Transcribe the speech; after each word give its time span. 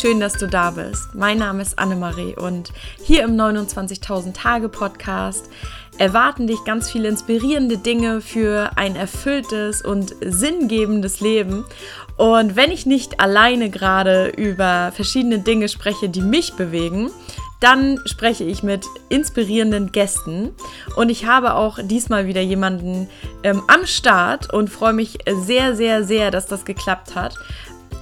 schön, 0.00 0.18
dass 0.18 0.34
du 0.34 0.48
da 0.48 0.72
bist. 0.72 1.14
Mein 1.14 1.38
Name 1.38 1.62
ist 1.62 1.78
Annemarie 1.78 2.34
und 2.34 2.72
hier 3.02 3.22
im 3.22 3.36
29.000 3.36 4.32
Tage 4.32 4.68
Podcast 4.68 5.48
erwarten 5.98 6.46
dich 6.48 6.58
ganz 6.64 6.90
viele 6.90 7.08
inspirierende 7.08 7.78
Dinge 7.78 8.20
für 8.20 8.72
ein 8.76 8.96
erfülltes 8.96 9.82
und 9.82 10.16
sinngebendes 10.20 11.20
Leben. 11.20 11.64
Und 12.16 12.56
wenn 12.56 12.72
ich 12.72 12.86
nicht 12.86 13.20
alleine 13.20 13.70
gerade 13.70 14.28
über 14.28 14.90
verschiedene 14.92 15.38
Dinge 15.38 15.68
spreche, 15.68 16.08
die 16.08 16.22
mich 16.22 16.54
bewegen, 16.54 17.10
dann 17.60 18.00
spreche 18.04 18.44
ich 18.44 18.62
mit 18.62 18.84
inspirierenden 19.08 19.92
Gästen 19.92 20.50
und 20.96 21.08
ich 21.08 21.24
habe 21.24 21.54
auch 21.54 21.78
diesmal 21.82 22.26
wieder 22.26 22.42
jemanden 22.42 23.08
ähm, 23.42 23.62
am 23.68 23.86
Start 23.86 24.52
und 24.52 24.68
freue 24.68 24.92
mich 24.92 25.18
sehr, 25.26 25.74
sehr, 25.74 26.04
sehr, 26.04 26.30
dass 26.30 26.46
das 26.46 26.64
geklappt 26.64 27.14
hat. 27.14 27.36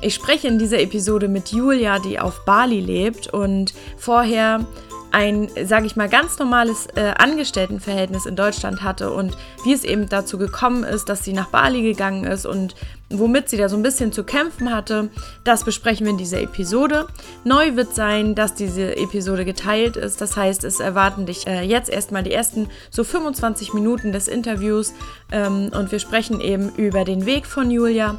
Ich 0.01 0.15
spreche 0.15 0.49
in 0.49 0.59
dieser 0.59 0.81
Episode 0.81 1.29
mit 1.29 1.53
Julia, 1.53 1.99
die 1.99 2.19
auf 2.19 2.45
Bali 2.45 2.81
lebt 2.81 3.29
und 3.29 3.75
vorher 3.97 4.67
ein, 5.13 5.49
sage 5.65 5.87
ich 5.87 5.95
mal, 5.95 6.09
ganz 6.09 6.39
normales 6.39 6.89
äh, 6.97 7.13
Angestelltenverhältnis 7.17 8.27
in 8.27 8.35
Deutschland 8.35 8.83
hatte 8.83 9.13
und 9.13 9.37
wie 9.65 9.73
es 9.73 9.85
eben 9.85 10.09
dazu 10.09 10.39
gekommen 10.39 10.85
ist, 10.85 11.09
dass 11.09 11.23
sie 11.23 11.35
nach 11.35 11.49
Bali 11.49 11.83
gegangen 11.83 12.25
ist 12.25 12.47
und 12.47 12.75
womit 13.11 13.51
sie 13.51 13.59
da 13.59 13.69
so 13.69 13.77
ein 13.77 13.83
bisschen 13.83 14.11
zu 14.11 14.25
kämpfen 14.25 14.75
hatte, 14.75 15.11
das 15.45 15.65
besprechen 15.65 16.07
wir 16.07 16.13
in 16.13 16.19
dieser 16.19 16.41
Episode. 16.41 17.07
Neu 17.45 17.77
wird 17.77 17.95
sein, 17.95 18.35
dass 18.35 18.55
diese 18.55 18.97
Episode 18.97 19.45
geteilt 19.45 19.99
ist. 19.99 20.23
Das 20.23 20.37
heißt, 20.37 20.65
es 20.65 20.81
erwarten 20.81 21.27
dich 21.27 21.47
äh, 21.47 21.61
jetzt 21.63 21.91
erstmal 21.91 22.23
die 22.23 22.33
ersten 22.33 22.71
so 22.91 23.05
25 23.05 23.75
Minuten 23.75 24.13
des 24.13 24.29
Interviews 24.29 24.95
ähm, 25.31 25.71
und 25.75 25.93
wir 25.93 25.99
sprechen 25.99 26.41
eben 26.41 26.71
über 26.77 27.05
den 27.05 27.27
Weg 27.27 27.47
von 27.47 27.71
Julia 27.71 28.19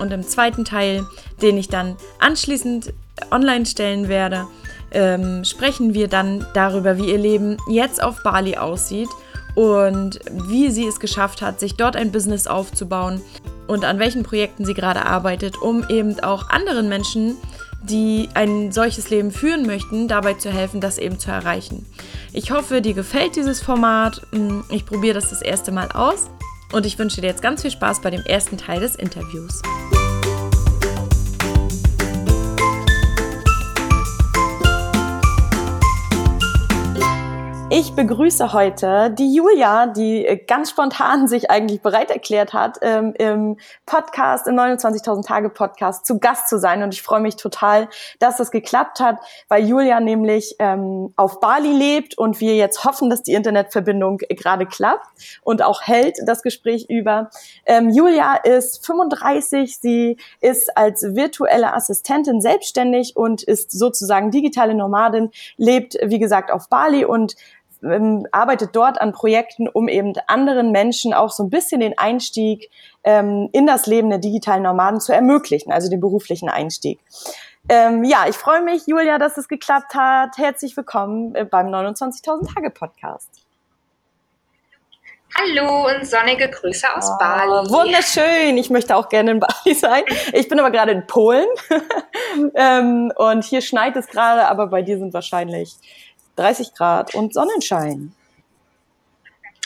und 0.00 0.12
im 0.12 0.26
zweiten 0.26 0.64
Teil, 0.64 1.06
den 1.42 1.56
ich 1.56 1.68
dann 1.68 1.96
anschließend 2.18 2.92
online 3.30 3.66
stellen 3.66 4.08
werde, 4.08 4.46
ähm, 4.92 5.44
sprechen 5.44 5.94
wir 5.94 6.08
dann 6.08 6.46
darüber, 6.54 6.96
wie 6.98 7.10
ihr 7.10 7.18
Leben 7.18 7.56
jetzt 7.68 8.02
auf 8.02 8.22
Bali 8.22 8.56
aussieht 8.56 9.08
und 9.54 10.18
wie 10.30 10.70
sie 10.70 10.86
es 10.86 11.00
geschafft 11.00 11.42
hat, 11.42 11.60
sich 11.60 11.76
dort 11.76 11.96
ein 11.96 12.12
Business 12.12 12.46
aufzubauen 12.46 13.20
und 13.66 13.84
an 13.84 13.98
welchen 13.98 14.22
Projekten 14.22 14.64
sie 14.64 14.74
gerade 14.74 15.04
arbeitet, 15.04 15.60
um 15.60 15.88
eben 15.88 16.18
auch 16.20 16.48
anderen 16.50 16.88
Menschen, 16.88 17.36
die 17.82 18.28
ein 18.34 18.72
solches 18.72 19.10
Leben 19.10 19.30
führen 19.30 19.64
möchten, 19.66 20.06
dabei 20.06 20.34
zu 20.34 20.50
helfen, 20.50 20.80
das 20.80 20.98
eben 20.98 21.18
zu 21.18 21.30
erreichen. 21.30 21.86
Ich 22.32 22.50
hoffe, 22.50 22.82
dir 22.82 22.94
gefällt 22.94 23.36
dieses 23.36 23.60
Format. 23.60 24.20
Hm, 24.32 24.64
ich 24.70 24.84
probiere 24.84 25.14
das 25.14 25.30
das 25.30 25.40
erste 25.40 25.72
Mal 25.72 25.90
aus 25.92 26.28
und 26.72 26.86
ich 26.86 26.98
wünsche 26.98 27.20
dir 27.20 27.28
jetzt 27.28 27.42
ganz 27.42 27.62
viel 27.62 27.70
Spaß 27.70 28.00
bei 28.00 28.10
dem 28.10 28.22
ersten 28.22 28.56
Teil 28.58 28.80
des 28.80 28.94
Interviews. 28.96 29.62
Ich 37.72 37.92
begrüße 37.92 38.52
heute 38.52 39.14
die 39.16 39.32
Julia, 39.32 39.86
die 39.86 40.26
äh, 40.26 40.36
ganz 40.36 40.70
spontan 40.70 41.28
sich 41.28 41.52
eigentlich 41.52 41.80
bereit 41.82 42.10
erklärt 42.10 42.52
hat, 42.52 42.78
ähm, 42.82 43.14
im 43.16 43.58
Podcast, 43.86 44.48
im 44.48 44.56
29.000 44.56 45.24
Tage 45.24 45.50
Podcast 45.50 46.04
zu 46.04 46.18
Gast 46.18 46.48
zu 46.48 46.58
sein. 46.58 46.82
Und 46.82 46.92
ich 46.92 47.02
freue 47.02 47.20
mich 47.20 47.36
total, 47.36 47.88
dass 48.18 48.38
das 48.38 48.50
geklappt 48.50 48.98
hat, 48.98 49.18
weil 49.46 49.64
Julia 49.68 50.00
nämlich 50.00 50.56
ähm, 50.58 51.12
auf 51.14 51.38
Bali 51.38 51.72
lebt 51.72 52.18
und 52.18 52.40
wir 52.40 52.56
jetzt 52.56 52.84
hoffen, 52.84 53.08
dass 53.08 53.22
die 53.22 53.34
Internetverbindung 53.34 54.18
gerade 54.18 54.66
klappt 54.66 55.06
und 55.44 55.62
auch 55.62 55.82
hält 55.82 56.16
das 56.26 56.42
Gespräch 56.42 56.86
über. 56.88 57.30
Ähm, 57.66 57.90
Julia 57.90 58.34
ist 58.34 58.84
35, 58.84 59.78
sie 59.78 60.16
ist 60.40 60.76
als 60.76 61.04
virtuelle 61.14 61.72
Assistentin 61.72 62.40
selbstständig 62.40 63.14
und 63.14 63.44
ist 63.44 63.70
sozusagen 63.70 64.32
digitale 64.32 64.74
Nomadin, 64.74 65.30
lebt, 65.56 65.96
wie 66.02 66.18
gesagt, 66.18 66.50
auf 66.50 66.68
Bali 66.68 67.04
und 67.04 67.36
ähm, 67.82 68.26
arbeitet 68.32 68.70
dort 68.74 69.00
an 69.00 69.12
Projekten, 69.12 69.68
um 69.68 69.88
eben 69.88 70.12
anderen 70.26 70.72
Menschen 70.72 71.14
auch 71.14 71.30
so 71.30 71.44
ein 71.44 71.50
bisschen 71.50 71.80
den 71.80 71.96
Einstieg 71.98 72.70
ähm, 73.04 73.48
in 73.52 73.66
das 73.66 73.86
Leben 73.86 74.10
der 74.10 74.18
digitalen 74.18 74.62
Nomaden 74.62 75.00
zu 75.00 75.12
ermöglichen, 75.12 75.72
also 75.72 75.90
den 75.90 76.00
beruflichen 76.00 76.48
Einstieg. 76.48 77.00
Ähm, 77.68 78.04
ja, 78.04 78.24
ich 78.28 78.36
freue 78.36 78.62
mich, 78.62 78.86
Julia, 78.86 79.18
dass 79.18 79.36
es 79.36 79.48
geklappt 79.48 79.94
hat. 79.94 80.38
Herzlich 80.38 80.76
willkommen 80.76 81.34
äh, 81.34 81.44
beim 81.44 81.68
29.000 81.68 82.54
Tage 82.54 82.70
Podcast. 82.70 83.30
Hallo 85.38 85.86
und 85.86 86.04
sonnige 86.04 86.48
Grüße 86.48 86.86
aus 86.96 87.08
oh, 87.08 87.18
Bali. 87.18 87.70
Wunderschön. 87.70 88.58
Ich 88.58 88.68
möchte 88.68 88.96
auch 88.96 89.08
gerne 89.08 89.30
in 89.32 89.40
Bali 89.40 89.74
sein. 89.74 90.02
Ich 90.32 90.48
bin 90.48 90.58
aber 90.58 90.72
gerade 90.72 90.90
in 90.90 91.06
Polen 91.06 91.46
ähm, 92.56 93.12
und 93.14 93.44
hier 93.44 93.60
schneit 93.60 93.94
es 93.96 94.08
gerade, 94.08 94.48
aber 94.48 94.66
bei 94.66 94.82
dir 94.82 94.98
sind 94.98 95.14
wahrscheinlich 95.14 95.76
30 96.36 96.74
Grad 96.74 97.14
und 97.14 97.34
Sonnenschein. 97.34 98.14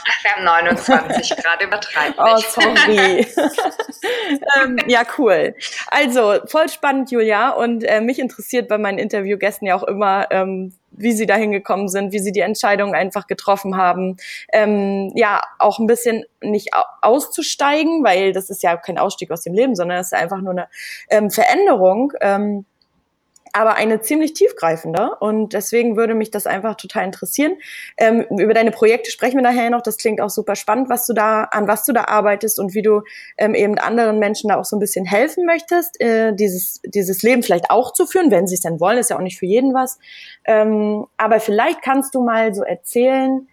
Ach, 0.07 0.25
wir 0.25 0.31
haben 0.33 0.45
29 0.45 1.37
Grad, 1.43 1.63
übertreibt 1.63 2.19
Oh, 2.19 2.37
sorry. 2.37 3.27
ähm, 4.63 4.79
ja, 4.87 5.03
cool. 5.19 5.55
Also, 5.89 6.35
voll 6.47 6.69
spannend, 6.69 7.11
Julia. 7.11 7.51
Und 7.51 7.85
äh, 7.85 8.01
mich 8.01 8.19
interessiert 8.19 8.69
bei 8.69 8.77
meinen 8.77 8.99
Interviewgästen 8.99 9.67
ja 9.67 9.77
auch 9.77 9.83
immer, 9.83 10.27
ähm, 10.31 10.75
wie 10.91 11.13
sie 11.13 11.27
dahin 11.27 11.53
gekommen 11.53 11.89
sind, 11.89 12.13
wie 12.13 12.19
sie 12.19 12.33
die 12.33 12.41
Entscheidung 12.41 12.95
einfach 12.95 13.27
getroffen 13.27 13.77
haben. 13.77 14.17
Ähm, 14.53 15.11
ja, 15.15 15.43
auch 15.59 15.79
ein 15.79 15.87
bisschen 15.87 16.25
nicht 16.43 16.71
auszusteigen, 17.01 18.05
weil 18.05 18.33
das 18.33 18.51
ist 18.51 18.63
ja 18.63 18.77
kein 18.77 18.99
Ausstieg 18.99 19.31
aus 19.31 19.43
dem 19.43 19.55
Leben, 19.55 19.75
sondern 19.75 19.99
es 19.99 20.09
ist 20.09 20.15
einfach 20.15 20.41
nur 20.41 20.53
eine 20.53 20.69
ähm, 21.09 21.31
Veränderung. 21.31 22.13
Ähm, 22.21 22.67
aber 23.55 23.77
eine 23.77 24.01
ziemlich 24.01 24.35
tiefgreifende. 24.35 25.17
Und 25.21 25.53
deswegen 25.53 25.97
würde 25.97 26.15
mich 26.15 26.31
das 26.31 26.47
einfach 26.47 26.75
total 26.75 27.05
interessieren. 27.05 27.57
Ähm, 27.97 28.27
über 28.39 28.53
deine 28.53 28.73
Projekte 28.73 29.13
sprechen 29.13 29.37
wir 29.37 29.43
nachher 29.43 29.71
noch. 29.71 29.81
Das 29.81 29.97
klingt 29.97 30.21
auch 30.21 30.29
super 30.29 30.57
spannend, 30.57 30.89
was 30.89 31.07
du 31.07 31.13
da, 31.13 31.45
an 31.45 31.69
was 31.69 31.85
du 31.85 31.93
da 31.93 32.05
arbeitest 32.07 32.59
und 32.59 32.75
wie 32.75 32.83
du 32.83 33.03
ähm, 33.39 33.55
eben 33.55 33.79
anderen 33.79 34.19
Menschen 34.19 34.49
da 34.49 34.59
auch 34.59 34.65
so 34.65 34.77
ein 34.77 34.81
bisschen 34.81 35.05
helfen 35.05 35.47
möchtest, 35.47 36.01
äh, 36.01 36.35
dieses, 36.35 36.81
dieses 36.85 37.23
Leben 37.23 37.45
vielleicht 37.45 37.71
auch 37.71 37.93
zu 37.93 38.07
führen, 38.07 38.33
wenn 38.33 38.49
sie 38.49 38.57
es 38.57 38.61
denn 38.61 38.81
wollen. 38.81 38.99
Ist 38.99 39.11
ja 39.11 39.17
auch 39.17 39.23
nicht 39.23 39.39
für 39.39 39.47
jeden 39.47 39.73
was. 39.73 39.99
Ähm, 40.45 41.07
aber 41.17 41.39
vielleicht 41.39 41.81
kannst 41.81 42.17
du 42.17 42.23
mal 42.23 42.55
so 42.55 42.65
erzählen, 42.65 43.47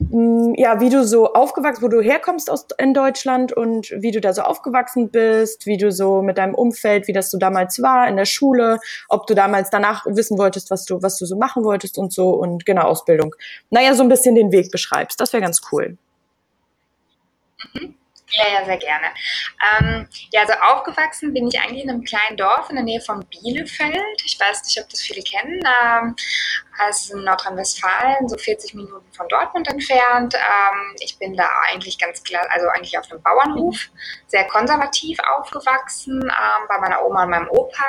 ja, 0.00 0.80
wie 0.80 0.90
du 0.90 1.04
so 1.04 1.32
aufgewachsen, 1.32 1.82
wo 1.82 1.88
du 1.88 2.00
herkommst 2.00 2.50
aus 2.50 2.66
in 2.78 2.94
Deutschland 2.94 3.52
und 3.52 3.90
wie 3.90 4.12
du 4.12 4.20
da 4.20 4.32
so 4.32 4.42
aufgewachsen 4.42 5.10
bist, 5.10 5.66
wie 5.66 5.76
du 5.76 5.90
so 5.90 6.22
mit 6.22 6.38
deinem 6.38 6.54
Umfeld, 6.54 7.08
wie 7.08 7.12
das 7.12 7.30
so 7.32 7.38
damals 7.38 7.82
war 7.82 8.06
in 8.06 8.16
der 8.16 8.24
Schule, 8.24 8.78
ob 9.08 9.26
du 9.26 9.34
damals 9.34 9.70
danach 9.70 10.06
wissen 10.06 10.38
wolltest, 10.38 10.70
was 10.70 10.84
du 10.84 11.02
was 11.02 11.18
du 11.18 11.26
so 11.26 11.36
machen 11.36 11.64
wolltest 11.64 11.98
und 11.98 12.12
so 12.12 12.30
und 12.30 12.64
genau 12.64 12.82
Ausbildung. 12.82 13.34
Naja, 13.70 13.94
so 13.94 14.04
ein 14.04 14.08
bisschen 14.08 14.36
den 14.36 14.52
Weg 14.52 14.70
beschreibst. 14.70 15.20
Das 15.20 15.32
wäre 15.32 15.42
ganz 15.42 15.60
cool. 15.72 15.98
Mhm. 17.74 17.97
Ja, 18.30 18.44
ja, 18.52 18.64
sehr 18.64 18.76
gerne. 18.76 19.06
Ähm, 19.80 20.08
ja, 20.32 20.42
also 20.42 20.52
aufgewachsen 20.54 21.32
bin 21.32 21.48
ich 21.48 21.58
eigentlich 21.60 21.84
in 21.84 21.90
einem 21.90 22.04
kleinen 22.04 22.36
Dorf 22.36 22.68
in 22.68 22.76
der 22.76 22.84
Nähe 22.84 23.00
von 23.00 23.24
Bielefeld. 23.26 24.22
Ich 24.24 24.38
weiß 24.38 24.64
nicht, 24.64 24.80
ob 24.80 24.88
das 24.90 25.00
viele 25.00 25.22
kennen. 25.22 25.60
Ähm, 25.82 26.14
also 26.78 27.16
in 27.16 27.24
Nordrhein-Westfalen, 27.24 28.28
so 28.28 28.36
40 28.36 28.74
Minuten 28.74 29.12
von 29.12 29.26
Dortmund 29.28 29.68
entfernt. 29.68 30.34
Ähm, 30.34 30.94
ich 31.00 31.18
bin 31.18 31.34
da 31.36 31.48
eigentlich 31.70 31.98
ganz 31.98 32.22
klar, 32.22 32.46
also 32.50 32.68
eigentlich 32.68 32.98
auf 32.98 33.10
einem 33.10 33.22
Bauernhof, 33.22 33.88
sehr 34.26 34.46
konservativ 34.46 35.18
aufgewachsen, 35.36 36.22
ähm, 36.22 36.66
bei 36.68 36.78
meiner 36.78 37.04
Oma 37.04 37.24
und 37.24 37.30
meinem 37.30 37.48
Opa 37.48 37.88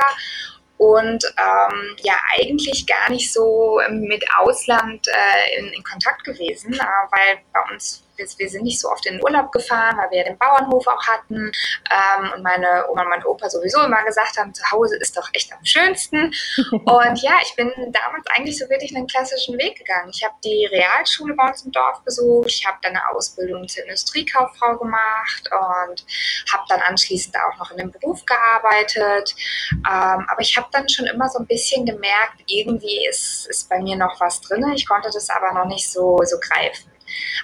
und 0.78 1.26
ähm, 1.38 1.96
ja 2.04 2.14
eigentlich 2.38 2.88
gar 2.88 3.10
nicht 3.10 3.34
so 3.34 3.82
mit 3.90 4.24
Ausland 4.38 5.08
äh, 5.10 5.60
in, 5.60 5.68
in, 5.74 5.84
Kontakt 5.84 6.24
gewesen, 6.24 6.74
äh, 6.74 6.78
weil 6.78 7.40
bei 7.52 7.74
uns 7.74 8.02
wir 8.20 8.50
sind 8.50 8.64
nicht 8.64 8.80
so 8.80 8.90
oft 8.90 9.06
in 9.06 9.16
den 9.16 9.24
Urlaub 9.24 9.52
gefahren, 9.52 9.98
weil 9.98 10.12
wir 10.12 10.18
ja 10.20 10.24
den 10.26 10.38
Bauernhof 10.38 10.88
auch 10.88 11.08
hatten 11.08 11.52
ähm, 11.92 12.32
und 12.36 12.44
meine 12.44 12.86
Oma 12.90 13.04
und 13.04 13.10
mein 13.10 13.26
Opa 13.26 13.50
sowieso 13.50 13.82
immer 13.82 14.04
gesagt 14.04 14.38
haben, 14.38 14.54
zu 14.54 14.64
Hause 14.72 14.98
ist 14.98 15.18
doch 15.18 15.30
echt 15.34 15.52
am 15.54 15.64
schönsten. 15.64 16.34
und 16.72 17.22
ja, 17.22 17.34
ich 17.42 17.56
bin 17.56 17.72
damals 17.92 18.26
eigentlich 18.36 18.58
so 18.58 18.70
wirklich 18.70 18.96
einen 18.96 19.08
klassischen 19.08 19.58
Weg 19.58 19.78
gegangen. 19.78 20.12
Ich 20.14 20.24
habe 20.24 20.36
die 20.44 20.66
Realschule 20.66 21.34
bei 21.36 21.48
uns 21.48 21.64
im 21.64 21.72
Dorf 21.72 22.02
besucht, 22.04 22.50
ich 22.50 22.66
habe 22.66 22.78
dann 22.82 22.96
eine 22.96 23.10
Ausbildung 23.16 23.68
zur 23.68 23.84
Industriekauffrau 23.84 24.78
gemacht 24.78 25.50
und 25.52 26.06
habe 26.52 26.64
dann 26.70 26.82
anschließend 26.82 27.36
auch 27.38 27.58
noch 27.58 27.72
in 27.72 27.78
dem 27.78 27.92
Beruf 27.92 28.26
gearbeitet. 28.26 29.36
Ähm, 29.72 30.26
aber 30.28 30.42
ich 30.42 30.56
habe 30.58 30.68
dann 30.72 30.88
schon 30.90 31.06
immer 31.06 31.30
so 31.30 31.40
ein 31.40 31.48
bisschen 31.48 31.86
gemerkt, 31.86 32.42
irgendwie 32.48 33.08
ist, 33.08 33.48
ist 33.48 33.70
bei 33.70 33.80
mir 33.80 33.96
noch 33.96 34.20
was 34.20 34.42
drin. 34.42 34.66
Ich 34.76 34.88
konnte 34.88 35.10
das 35.12 35.30
aber 35.30 35.54
noch 35.54 35.66
nicht 35.66 35.90
so, 35.90 36.20
so 36.24 36.38
greifen. 36.40 36.89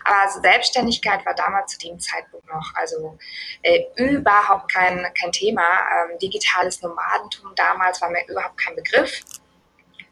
Aber 0.04 0.22
also 0.22 0.42
Selbstständigkeit 0.42 1.26
war 1.26 1.34
damals 1.36 1.74
zu 1.74 1.80
dem 1.80 2.00
Zeitpunkt 2.00 2.48
noch 2.48 2.74
also 2.76 3.18
äh, 3.62 3.84
überhaupt 3.96 4.72
kein, 4.72 5.06
kein 5.20 5.32
Thema. 5.32 5.62
Ähm, 5.62 6.20
digitales 6.20 6.82
Nomadentum 6.82 7.54
damals 7.56 8.02
war 8.02 8.10
mir 8.10 8.26
überhaupt 8.28 8.58
kein 8.58 8.76
Begriff. 8.76 9.22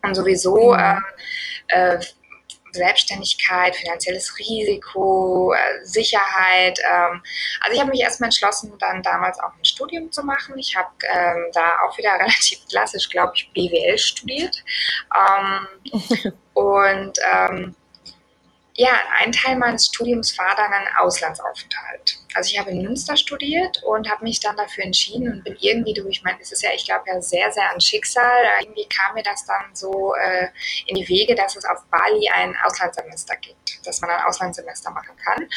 Und 0.02 0.16
sowieso 0.16 0.74
äh, 0.74 0.98
äh, 1.68 2.00
Selbstständigkeit, 2.74 3.76
finanzielles 3.76 4.38
Risiko, 4.40 5.54
äh, 5.54 5.86
Sicherheit. 5.86 6.80
Ähm, 6.92 7.22
also 7.62 7.74
ich 7.74 7.80
habe 7.80 7.92
mich 7.92 8.02
erstmal 8.02 8.28
entschlossen, 8.28 8.74
dann 8.80 9.02
damals 9.04 9.40
auch 9.40 9.54
ein 9.58 9.66
Studium 9.66 10.12
zu 10.12 10.24
machen. 10.24 10.58
Ich 10.58 10.76
habe 10.76 10.90
ähm, 11.08 11.46
da 11.54 11.80
auch 11.86 11.98
wieder 11.98 12.14
relativ 12.20 12.60
klassisch, 12.68 13.10
glaube 13.10 13.34
ich, 13.36 13.52
BWL 13.54 13.98
studiert. 13.98 14.64
Ähm, 15.16 16.34
und 16.54 17.18
ähm, 17.32 17.76
ja, 18.76 18.90
ein 19.20 19.32
Teil 19.32 19.56
meines 19.56 19.88
Studiums 19.88 20.36
war 20.38 20.56
dann 20.56 20.74
ein 20.74 20.88
Auslandsaufenthalt. 20.98 22.18
Also 22.34 22.52
ich 22.52 22.60
habe 22.60 22.72
in 22.72 22.82
Münster 22.82 23.16
studiert 23.16 23.84
und 23.84 24.10
habe 24.10 24.24
mich 24.24 24.40
dann 24.40 24.58
dafür 24.58 24.84
entschieden 24.84 25.32
und 25.32 25.44
bin 25.44 25.56
irgendwie 25.60 25.94
durch, 25.94 26.18
ich 26.18 26.24
meine, 26.24 26.40
es 26.42 26.52
ist 26.52 26.64
ja, 26.64 26.72
ich 26.74 26.86
glaube 26.86 27.04
ja 27.06 27.22
sehr, 27.22 27.52
sehr 27.52 27.70
an 27.72 27.80
Schicksal. 27.80 28.44
Irgendwie 28.62 28.88
kam 28.90 29.14
mir 29.14 29.22
das 29.22 29.46
dann 29.46 29.76
so 29.76 30.16
äh, 30.16 30.48
in 30.88 30.96
die 30.96 31.08
Wege, 31.08 31.36
dass 31.36 31.56
es 31.56 31.66
auf 31.66 31.86
Bali 31.92 32.28
ein 32.34 32.56
Auslandssemester 32.66 33.36
gibt, 33.38 33.86
dass 33.86 34.02
man 34.02 34.10
ein 34.10 34.24
Auslandssemester 34.24 34.90
machen 34.90 35.16
kann. 35.24 35.48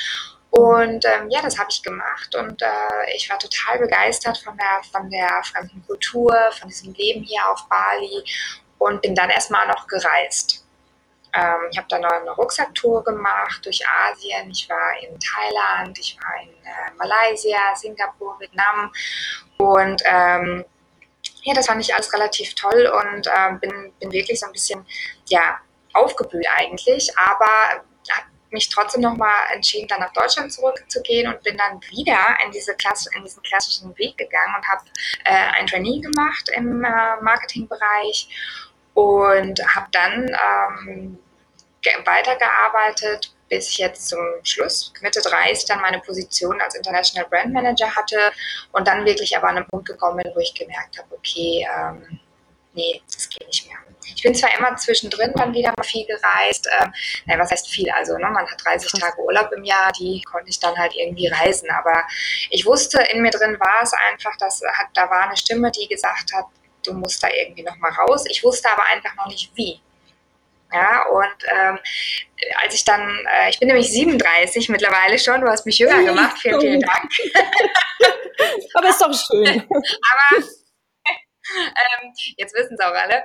Und 0.50 1.04
ähm, 1.06 1.30
ja, 1.30 1.40
das 1.42 1.58
habe 1.58 1.68
ich 1.70 1.82
gemacht 1.82 2.34
und 2.34 2.62
äh, 2.62 3.14
ich 3.14 3.28
war 3.28 3.38
total 3.38 3.78
begeistert 3.78 4.38
von 4.38 4.56
der, 4.56 4.82
von 4.90 5.10
der 5.10 5.42
fremden 5.42 5.84
Kultur, 5.86 6.34
von 6.52 6.68
diesem 6.68 6.92
Leben 6.94 7.22
hier 7.22 7.40
auf 7.50 7.66
Bali 7.68 8.24
und 8.78 9.02
bin 9.02 9.14
dann 9.14 9.30
erstmal 9.30 9.66
noch 9.68 9.86
gereist. 9.86 10.65
Ähm, 11.36 11.68
ich 11.70 11.78
habe 11.78 11.86
dann 11.88 12.02
noch 12.02 12.12
eine 12.12 12.30
Rucksacktour 12.30 13.04
gemacht 13.04 13.64
durch 13.64 13.82
Asien. 13.86 14.50
Ich 14.50 14.68
war 14.68 14.92
in 15.02 15.18
Thailand, 15.20 15.98
ich 15.98 16.18
war 16.20 16.42
in 16.42 16.48
äh, 16.48 16.94
Malaysia, 16.96 17.74
Singapur, 17.74 18.38
Vietnam 18.40 18.92
und 19.58 20.02
ähm, 20.06 20.64
ja, 21.42 21.54
das 21.54 21.66
fand 21.66 21.80
ich 21.80 21.94
alles 21.94 22.12
relativ 22.12 22.54
toll 22.54 22.86
und 22.86 23.26
äh, 23.26 23.54
bin, 23.60 23.92
bin 24.00 24.10
wirklich 24.10 24.40
so 24.40 24.46
ein 24.46 24.52
bisschen 24.52 24.84
ja, 25.28 25.60
aufgeblüht 25.92 26.46
eigentlich, 26.56 27.10
aber 27.16 27.84
habe 28.10 28.26
mich 28.50 28.68
trotzdem 28.68 29.02
nochmal 29.02 29.34
entschieden, 29.52 29.88
dann 29.88 30.00
nach 30.00 30.12
Deutschland 30.12 30.52
zurückzugehen 30.52 31.32
und 31.32 31.42
bin 31.42 31.56
dann 31.56 31.80
wieder 31.90 32.18
in, 32.44 32.50
diese 32.50 32.74
Klasse, 32.74 33.10
in 33.14 33.22
diesen 33.22 33.42
klassischen 33.42 33.96
Weg 33.98 34.16
gegangen 34.18 34.54
und 34.56 34.68
habe 34.68 34.82
äh, 35.24 35.60
ein 35.60 35.66
Trainee 35.66 36.00
gemacht 36.00 36.48
im 36.54 36.84
äh, 36.84 37.20
Marketingbereich 37.20 38.28
und 38.94 39.60
habe 39.74 39.86
dann 39.92 40.26
ähm, 40.28 41.18
weitergearbeitet, 42.04 43.32
bis 43.48 43.70
ich 43.70 43.78
jetzt 43.78 44.08
zum 44.08 44.18
Schluss, 44.42 44.92
Mitte 45.00 45.20
30, 45.20 45.66
dann 45.66 45.80
meine 45.80 46.00
Position 46.00 46.60
als 46.60 46.74
International 46.74 47.28
Brand 47.28 47.52
Manager 47.52 47.94
hatte 47.94 48.32
und 48.72 48.86
dann 48.88 49.04
wirklich 49.04 49.36
aber 49.36 49.48
an 49.48 49.58
einen 49.58 49.66
Punkt 49.66 49.86
gekommen 49.86 50.22
bin, 50.22 50.32
wo 50.34 50.40
ich 50.40 50.54
gemerkt 50.54 50.98
habe, 50.98 51.14
okay, 51.14 51.66
ähm, 51.76 52.20
nee, 52.72 53.00
das 53.06 53.28
geht 53.28 53.46
nicht 53.46 53.68
mehr. 53.68 53.76
Ich 54.14 54.22
bin 54.22 54.34
zwar 54.34 54.56
immer 54.56 54.76
zwischendrin 54.76 55.32
dann 55.34 55.52
wieder 55.52 55.72
mal 55.76 55.82
viel 55.82 56.06
gereist, 56.06 56.68
ähm, 56.80 56.92
nein, 57.26 57.38
was 57.38 57.50
heißt 57.50 57.68
viel, 57.68 57.90
also 57.90 58.14
ne, 58.14 58.28
man 58.30 58.48
hat 58.48 58.64
30 58.64 59.00
Tage 59.00 59.20
Urlaub 59.20 59.50
im 59.52 59.64
Jahr, 59.64 59.92
die 59.92 60.22
konnte 60.22 60.48
ich 60.48 60.60
dann 60.60 60.76
halt 60.76 60.94
irgendwie 60.94 61.28
reisen, 61.28 61.68
aber 61.70 62.04
ich 62.50 62.64
wusste, 62.66 63.02
in 63.12 63.22
mir 63.22 63.30
drin 63.30 63.58
war 63.58 63.82
es 63.82 63.92
einfach, 64.10 64.36
dass 64.38 64.62
hat, 64.62 64.88
da 64.94 65.10
war 65.10 65.22
eine 65.22 65.36
Stimme, 65.36 65.70
die 65.70 65.88
gesagt 65.88 66.32
hat, 66.32 66.46
du 66.86 66.94
musst 66.94 67.22
da 67.22 67.28
irgendwie 67.28 67.62
noch 67.62 67.76
mal 67.78 67.92
raus. 67.92 68.24
Ich 68.28 68.42
wusste 68.44 68.70
aber 68.70 68.84
einfach 68.84 69.14
noch 69.16 69.26
nicht 69.26 69.50
wie. 69.54 69.80
Ja, 70.76 71.06
und 71.08 71.44
ähm, 71.56 71.78
als 72.62 72.74
ich 72.74 72.84
dann, 72.84 73.00
äh, 73.00 73.48
ich 73.48 73.58
bin 73.58 73.68
nämlich 73.68 73.90
37 73.90 74.68
mittlerweile 74.68 75.18
schon, 75.18 75.40
du 75.40 75.48
hast 75.48 75.64
mich 75.64 75.78
jünger 75.78 76.02
gemacht, 76.02 76.36
vielen, 76.38 76.60
vielen 76.60 76.80
Dank. 76.80 77.10
Aber 78.74 78.88
ist 78.90 79.00
doch 79.00 79.14
schön. 79.14 79.62
Aber 79.70 80.44
ähm, 81.56 82.12
jetzt 82.36 82.54
wissen 82.54 82.76
es 82.78 82.80
auch 82.80 82.94
alle. 82.94 83.24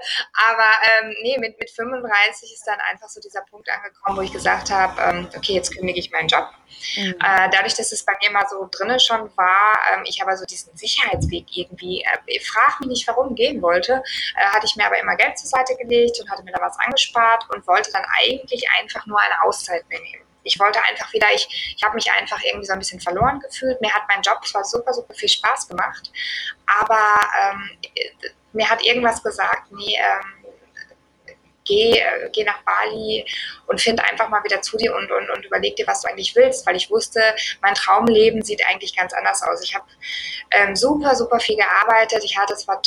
Aber 0.49 0.71
ähm, 1.01 1.15
nee, 1.21 1.37
mit, 1.37 1.59
mit 1.59 1.69
35 1.69 2.53
ist 2.53 2.65
dann 2.65 2.79
einfach 2.91 3.09
so 3.09 3.19
dieser 3.21 3.41
Punkt 3.41 3.69
angekommen, 3.69 4.17
wo 4.17 4.21
ich 4.21 4.31
gesagt 4.31 4.69
habe, 4.69 5.01
ähm, 5.01 5.29
okay, 5.35 5.53
jetzt 5.53 5.75
kündige 5.75 5.99
ich 5.99 6.11
meinen 6.11 6.27
Job. 6.27 6.49
Mhm. 6.97 7.15
Äh, 7.19 7.49
dadurch, 7.51 7.75
dass 7.75 7.91
es 7.91 8.03
bei 8.05 8.13
mir 8.23 8.31
mal 8.31 8.47
so 8.49 8.67
drinne 8.71 8.99
schon 8.99 9.29
war, 9.37 9.79
ähm, 9.93 10.03
ich 10.05 10.21
aber 10.21 10.37
so 10.37 10.45
diesen 10.45 10.75
Sicherheitsweg 10.75 11.45
irgendwie, 11.55 12.03
äh, 12.03 12.39
frag 12.39 12.79
mich 12.79 12.89
nicht, 12.89 13.07
warum 13.07 13.35
gehen 13.35 13.61
wollte, 13.61 14.03
äh, 14.35 14.45
hatte 14.45 14.65
ich 14.65 14.75
mir 14.75 14.85
aber 14.85 14.99
immer 14.99 15.15
Geld 15.15 15.37
zur 15.37 15.49
Seite 15.49 15.75
gelegt 15.75 16.19
und 16.19 16.29
hatte 16.29 16.43
mir 16.43 16.51
da 16.51 16.61
was 16.61 16.77
angespart 16.79 17.45
und 17.49 17.65
wollte 17.67 17.91
dann 17.91 18.05
eigentlich 18.19 18.63
einfach 18.79 19.05
nur 19.05 19.19
eine 19.19 19.43
Auszeit 19.43 19.87
mehr 19.89 19.99
nehmen 19.99 20.30
ich 20.43 20.59
wollte 20.59 20.81
einfach 20.83 21.11
wieder, 21.13 21.27
ich, 21.33 21.75
ich 21.77 21.83
habe 21.83 21.95
mich 21.95 22.11
einfach 22.11 22.41
irgendwie 22.43 22.65
so 22.65 22.73
ein 22.73 22.79
bisschen 22.79 22.99
verloren 22.99 23.39
gefühlt. 23.39 23.79
Mir 23.81 23.93
hat 23.93 24.03
mein 24.07 24.21
Job 24.21 24.45
zwar 24.45 24.63
super, 24.63 24.93
super 24.93 25.13
viel 25.13 25.29
Spaß 25.29 25.67
gemacht, 25.67 26.11
aber 26.65 26.99
ähm, 27.41 27.77
mir 28.53 28.69
hat 28.69 28.83
irgendwas 28.83 29.23
gesagt, 29.23 29.71
nee, 29.71 29.97
ähm, 29.97 30.40
geh, 31.65 31.99
äh, 31.99 32.29
geh 32.31 32.43
nach 32.43 32.61
Bali 32.63 33.25
und 33.67 33.81
find 33.81 33.99
einfach 33.99 34.29
mal 34.29 34.43
wieder 34.43 34.61
zu 34.61 34.77
dir 34.77 34.95
und, 34.95 35.11
und, 35.11 35.29
und 35.29 35.45
überleg 35.45 35.75
dir, 35.75 35.87
was 35.87 36.01
du 36.01 36.09
eigentlich 36.09 36.35
willst, 36.35 36.65
weil 36.65 36.75
ich 36.75 36.89
wusste, 36.89 37.21
mein 37.61 37.75
Traumleben 37.75 38.41
sieht 38.41 38.65
eigentlich 38.67 38.95
ganz 38.95 39.13
anders 39.13 39.43
aus. 39.43 39.63
Ich 39.63 39.75
habe 39.75 39.85
ähm, 40.51 40.75
super, 40.75 41.15
super 41.15 41.39
viel 41.39 41.57
gearbeitet. 41.57 42.23
Ich 42.23 42.37
hatte, 42.37 42.55
zwar, 42.55 42.81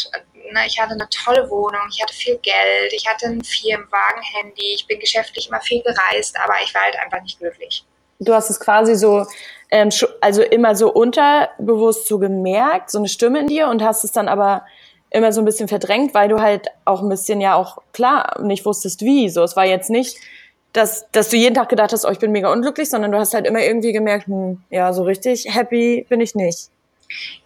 ne, 0.53 0.67
ich 0.67 0.79
hatte 0.81 0.93
eine 0.93 1.09
tolle 1.09 1.49
Wohnung, 1.50 1.82
ich 1.91 2.03
hatte 2.03 2.15
viel 2.15 2.38
Geld, 2.38 2.93
ich 2.93 3.06
hatte 3.06 3.26
ein 3.26 3.43
Firmenwagen, 3.43 4.23
Handy, 4.35 4.75
ich 4.75 4.87
bin 4.87 4.99
geschäftlich 4.99 5.49
immer 5.49 5.61
viel 5.61 5.82
gereist, 5.82 6.37
aber 6.38 6.55
ich 6.62 6.75
war 6.75 6.82
halt 6.82 6.97
einfach 6.99 7.23
nicht 7.23 7.38
glücklich. 7.38 7.85
Du 8.20 8.32
hast 8.32 8.49
es 8.49 8.61
quasi 8.61 8.94
so, 8.94 9.27
ähm, 9.70 9.91
also 10.20 10.43
immer 10.43 10.77
so 10.77 10.93
unterbewusst 10.93 12.06
so 12.06 12.19
gemerkt, 12.19 12.91
so 12.91 12.99
eine 12.99 13.09
Stimme 13.09 13.41
in 13.41 13.49
dir 13.49 13.69
und 13.69 13.82
hast 13.82 14.05
es 14.05 14.12
dann 14.12 14.29
aber 14.29 14.65
immer 15.15 15.33
so 15.33 15.41
ein 15.41 15.45
bisschen 15.45 15.69
verdrängt, 15.69 16.13
weil 16.13 16.29
du 16.29 16.41
halt 16.41 16.69
auch 16.85 17.01
ein 17.01 17.09
bisschen 17.09 17.41
ja 17.41 17.55
auch 17.55 17.79
klar 17.93 18.43
nicht 18.43 18.67
wusstest, 18.67 19.03
wie. 19.03 19.29
So, 19.29 19.43
es 19.45 19.55
war 19.55 19.65
jetzt 19.65 19.89
nicht, 19.89 20.19
dass, 20.73 21.07
dass 21.13 21.29
du 21.29 21.37
jeden 21.37 21.55
Tag 21.55 21.69
gedacht 21.69 21.93
hast, 21.93 22.05
oh, 22.05 22.11
ich 22.11 22.19
bin 22.19 22.33
mega 22.33 22.53
unglücklich, 22.53 22.91
sondern 22.91 23.13
du 23.13 23.19
hast 23.19 23.33
halt 23.33 23.47
immer 23.47 23.61
irgendwie 23.61 23.93
gemerkt, 23.93 24.27
hm, 24.27 24.61
ja, 24.71 24.93
so 24.93 25.05
richtig 25.05 25.47
happy 25.55 26.05
bin 26.09 26.21
ich 26.21 26.35
nicht. 26.35 26.69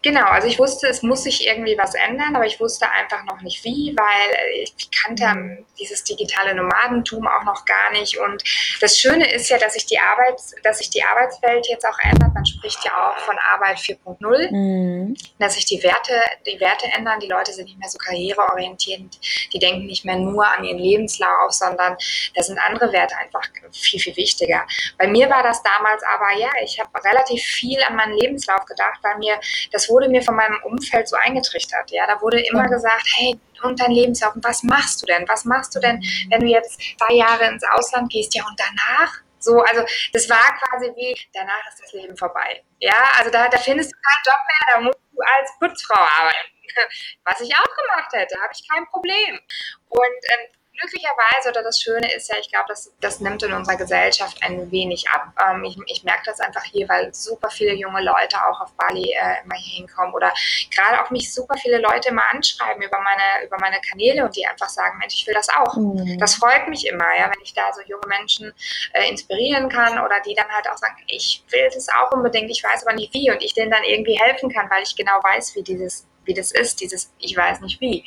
Genau, 0.02 0.26
also 0.26 0.46
ich 0.46 0.58
wusste, 0.58 0.88
es 0.88 1.02
muss 1.02 1.24
sich 1.24 1.46
irgendwie 1.46 1.76
was 1.76 1.94
ändern, 1.94 2.36
aber 2.36 2.46
ich 2.46 2.60
wusste 2.60 2.88
einfach 2.90 3.24
noch 3.24 3.40
nicht 3.40 3.64
wie, 3.64 3.94
weil 3.96 4.62
ich 4.62 4.90
kannte 4.90 5.26
mhm. 5.26 5.66
dieses 5.78 6.04
digitale 6.04 6.54
Nomadentum 6.54 7.26
auch 7.26 7.44
noch 7.44 7.64
gar 7.64 7.90
nicht. 7.92 8.18
Und 8.18 8.42
das 8.80 8.98
Schöne 8.98 9.30
ist 9.32 9.50
ja, 9.50 9.58
dass 9.58 9.74
sich 9.74 9.86
die 9.86 9.98
Arbeit, 9.98 10.40
dass 10.62 10.78
sich 10.78 10.90
die 10.90 11.02
Arbeitswelt 11.02 11.66
jetzt 11.68 11.84
auch 11.84 11.98
ändert. 12.02 12.32
Man 12.32 12.46
spricht 12.46 12.84
ja 12.84 12.92
auch 13.10 13.18
von 13.18 13.36
Arbeit 13.52 13.78
4.0, 13.78 14.50
mhm. 14.52 15.16
dass 15.38 15.54
sich 15.54 15.66
die 15.66 15.82
Werte, 15.82 16.20
die 16.46 16.60
Werte 16.60 16.86
ändern. 16.96 17.18
Die 17.20 17.28
Leute 17.28 17.52
sind 17.52 17.64
nicht 17.64 17.78
mehr 17.78 17.88
so 17.88 17.98
karriereorientiert, 17.98 19.18
die 19.52 19.58
denken 19.58 19.86
nicht 19.86 20.04
mehr 20.04 20.16
nur 20.16 20.46
an 20.46 20.64
ihren 20.64 20.78
Lebenslauf, 20.78 21.50
sondern 21.50 21.96
da 22.34 22.42
sind 22.42 22.58
andere 22.58 22.92
Werte 22.92 23.16
einfach 23.16 23.42
viel, 23.72 24.00
viel 24.00 24.16
wichtiger. 24.16 24.64
Bei 24.96 25.08
mir 25.08 25.28
war 25.28 25.42
das 25.42 25.62
damals 25.62 26.02
aber, 26.04 26.38
ja, 26.38 26.50
ich 26.62 26.78
habe 26.78 26.90
relativ 27.04 27.42
viel 27.42 27.82
an 27.82 27.96
meinen 27.96 28.14
Lebenslauf 28.14 28.64
gedacht, 28.64 29.00
weil 29.02 29.18
mir 29.18 29.38
das 29.72 29.88
wurde 29.88 30.08
mir 30.08 30.22
von 30.22 30.36
meinem 30.36 30.58
Umfeld 30.64 31.08
so 31.08 31.16
eingetrichtert. 31.16 31.90
Ja, 31.90 32.06
da 32.06 32.20
wurde 32.20 32.40
immer 32.40 32.68
gesagt, 32.68 33.06
hey, 33.16 33.38
und 33.62 33.80
dein 33.80 33.92
Lebenslauf, 33.92 34.34
was 34.36 34.62
machst 34.62 35.02
du 35.02 35.06
denn? 35.06 35.28
Was 35.28 35.44
machst 35.44 35.74
du 35.74 35.80
denn, 35.80 36.02
wenn 36.30 36.40
du 36.40 36.46
jetzt 36.46 36.80
zwei 36.98 37.14
Jahre 37.14 37.46
ins 37.46 37.64
Ausland 37.72 38.10
gehst? 38.12 38.34
Ja, 38.34 38.44
und 38.46 38.58
danach? 38.58 39.12
So, 39.40 39.60
also 39.60 39.84
das 40.12 40.28
war 40.28 40.58
quasi 40.58 40.92
wie, 40.96 41.16
danach 41.32 41.66
ist 41.68 41.80
das 41.82 41.92
Leben 41.92 42.16
vorbei. 42.16 42.62
Ja, 42.80 43.12
also 43.18 43.30
da, 43.30 43.48
da 43.48 43.58
findest 43.58 43.92
du 43.92 43.96
keinen 43.96 44.22
Job 44.26 44.40
mehr, 44.46 44.74
da 44.74 44.80
musst 44.80 44.98
du 45.12 45.20
als 45.20 45.50
Putzfrau 45.58 46.00
arbeiten. 46.18 46.48
Was 47.24 47.40
ich 47.40 47.54
auch 47.54 47.76
gemacht 47.76 48.12
hätte, 48.12 48.40
habe 48.40 48.52
ich 48.52 48.68
kein 48.68 48.86
Problem. 48.86 49.40
Und 49.88 50.20
ähm, 50.32 50.57
glücklicherweise 50.78 51.50
oder 51.50 51.62
das 51.62 51.80
Schöne 51.80 52.12
ist 52.14 52.28
ja, 52.28 52.36
ich 52.40 52.50
glaube, 52.50 52.66
das, 52.68 52.92
das 53.00 53.20
nimmt 53.20 53.42
in 53.42 53.52
unserer 53.52 53.76
Gesellschaft 53.76 54.38
ein 54.42 54.70
wenig 54.70 55.08
ab. 55.10 55.32
Ähm, 55.48 55.64
ich, 55.64 55.76
ich 55.86 56.04
merke 56.04 56.22
das 56.26 56.40
einfach 56.40 56.64
hier, 56.64 56.88
weil 56.88 57.12
super 57.12 57.50
viele 57.50 57.74
junge 57.74 58.02
Leute 58.02 58.36
auch 58.48 58.60
auf 58.60 58.72
Bali 58.74 59.12
äh, 59.12 59.44
immer 59.44 59.56
hier 59.56 59.78
hinkommen 59.78 60.14
oder 60.14 60.32
gerade 60.74 61.02
auch 61.02 61.10
mich 61.10 61.32
super 61.32 61.56
viele 61.56 61.78
Leute 61.78 62.10
immer 62.10 62.22
anschreiben 62.32 62.82
über 62.82 63.00
meine, 63.00 63.46
über 63.46 63.58
meine 63.60 63.80
Kanäle 63.80 64.24
und 64.24 64.36
die 64.36 64.46
einfach 64.46 64.68
sagen, 64.68 64.98
Mensch, 64.98 65.14
ich 65.14 65.26
will 65.26 65.34
das 65.34 65.48
auch. 65.48 65.76
Mhm. 65.76 66.18
Das 66.18 66.36
freut 66.36 66.68
mich 66.68 66.86
immer, 66.86 67.16
ja, 67.16 67.26
wenn 67.26 67.42
ich 67.42 67.54
da 67.54 67.72
so 67.72 67.80
junge 67.82 68.06
Menschen 68.06 68.52
äh, 68.92 69.08
inspirieren 69.08 69.68
kann 69.68 69.98
oder 69.98 70.20
die 70.20 70.34
dann 70.34 70.48
halt 70.48 70.68
auch 70.68 70.78
sagen, 70.78 70.96
ich 71.06 71.44
will 71.50 71.68
das 71.72 71.88
auch 71.88 72.12
unbedingt, 72.12 72.50
ich 72.50 72.62
weiß 72.62 72.86
aber 72.86 72.94
nicht 72.94 73.12
wie 73.14 73.30
und 73.30 73.42
ich 73.42 73.54
denen 73.54 73.70
dann 73.70 73.84
irgendwie 73.84 74.18
helfen 74.18 74.50
kann, 74.50 74.70
weil 74.70 74.82
ich 74.82 74.96
genau 74.96 75.18
weiß, 75.22 75.54
wie 75.56 75.62
dieses 75.62 76.06
wie 76.24 76.34
das 76.34 76.52
ist, 76.52 76.80
dieses 76.82 77.10
ich 77.18 77.34
weiß 77.36 77.60
nicht 77.62 77.80
wie. 77.80 78.04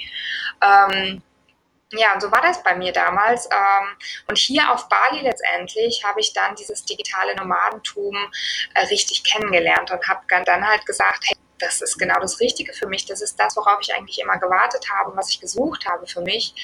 Ähm, 0.63 1.23
ja, 1.91 2.13
und 2.13 2.21
so 2.21 2.31
war 2.31 2.41
das 2.41 2.63
bei 2.63 2.75
mir 2.75 2.93
damals. 2.93 3.47
Ähm, 3.47 3.87
und 4.27 4.37
hier 4.37 4.71
auf 4.71 4.87
Bali 4.87 5.21
letztendlich 5.21 6.03
habe 6.05 6.19
ich 6.19 6.33
dann 6.33 6.55
dieses 6.55 6.85
digitale 6.85 7.35
Nomadentum 7.35 8.15
äh, 8.73 8.85
richtig 8.85 9.23
kennengelernt 9.23 9.91
und 9.91 10.07
habe 10.07 10.21
dann 10.45 10.67
halt 10.67 10.85
gesagt, 10.85 11.25
hey, 11.27 11.37
das 11.59 11.81
ist 11.81 11.97
genau 11.97 12.19
das 12.19 12.39
Richtige 12.39 12.73
für 12.73 12.87
mich. 12.87 13.05
Das 13.05 13.21
ist 13.21 13.39
das, 13.39 13.55
worauf 13.55 13.79
ich 13.81 13.93
eigentlich 13.93 14.19
immer 14.19 14.37
gewartet 14.39 14.85
habe, 14.89 15.15
was 15.15 15.29
ich 15.29 15.39
gesucht 15.39 15.85
habe 15.85 16.07
für 16.07 16.21
mich. 16.21 16.55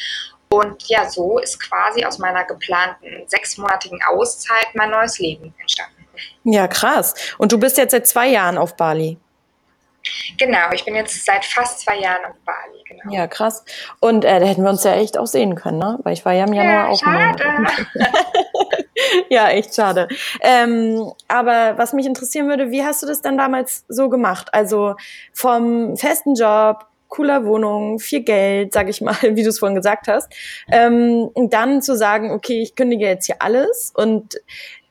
Und 0.50 0.88
ja, 0.88 1.10
so 1.10 1.40
ist 1.40 1.60
quasi 1.60 2.06
aus 2.06 2.20
meiner 2.20 2.46
geplanten 2.46 3.28
sechsmonatigen 3.28 4.00
Auszeit 4.08 4.68
mein 4.74 4.90
neues 4.90 5.20
Leben 5.20 5.54
entstanden. 5.60 6.08
Ja, 6.44 6.68
krass. 6.68 7.14
Und 7.38 7.52
du 7.52 7.60
bist 7.60 7.78
jetzt 7.78 7.92
seit 7.92 8.08
zwei 8.08 8.28
Jahren 8.28 8.58
auf 8.58 8.76
Bali. 8.76 9.20
Genau, 10.38 10.72
ich 10.74 10.86
bin 10.86 10.96
jetzt 10.96 11.26
seit 11.26 11.46
fast 11.46 11.82
zwei 11.82 11.98
Jahren 11.98 12.26
auf 12.26 12.36
Bali. 12.46 12.84
Genau. 12.88 13.14
Ja, 13.14 13.28
krass. 13.28 13.64
Und 14.00 14.24
äh, 14.24 14.40
da 14.40 14.46
hätten 14.46 14.64
wir 14.64 14.70
uns 14.70 14.84
ja 14.84 14.94
echt 14.94 15.18
auch 15.18 15.28
sehen 15.28 15.56
können, 15.56 15.80
ne? 15.80 16.00
Weil 16.04 16.14
ich 16.14 16.26
war 16.26 16.34
ja 16.34 16.46
im 16.46 16.54
Januar 16.54 16.74
ja, 16.74 16.88
auch. 16.88 17.00
Schade. 17.00 17.44
ja, 19.30 19.50
echt 19.50 19.76
schade. 19.76 20.08
Ähm, 20.42 21.12
aber 21.28 21.78
was 21.78 21.94
mich 21.94 22.06
interessieren 22.06 22.48
würde, 22.48 22.72
wie 22.72 22.84
hast 22.84 23.02
du 23.02 23.08
das 23.08 23.22
dann 23.22 23.38
damals 23.38 23.86
so 23.88 24.10
gemacht? 24.10 24.50
Also 24.54 24.96
vom 25.34 25.98
festen 25.98 26.36
Job, 26.36 26.86
cooler 27.10 27.46
Wohnung, 27.46 28.00
viel 28.00 28.22
Geld, 28.22 28.74
sag 28.74 28.90
ich 28.90 29.02
mal, 29.02 29.16
wie 29.22 29.44
du 29.44 29.50
es 29.50 29.60
vorhin 29.60 29.76
gesagt 29.76 30.08
hast, 30.08 30.32
ähm, 30.72 31.30
dann 31.36 31.82
zu 31.82 31.96
sagen, 31.96 32.32
okay, 32.32 32.62
ich 32.62 32.76
kündige 32.76 33.06
jetzt 33.06 33.26
hier 33.26 33.42
alles 33.42 33.92
und 33.96 34.40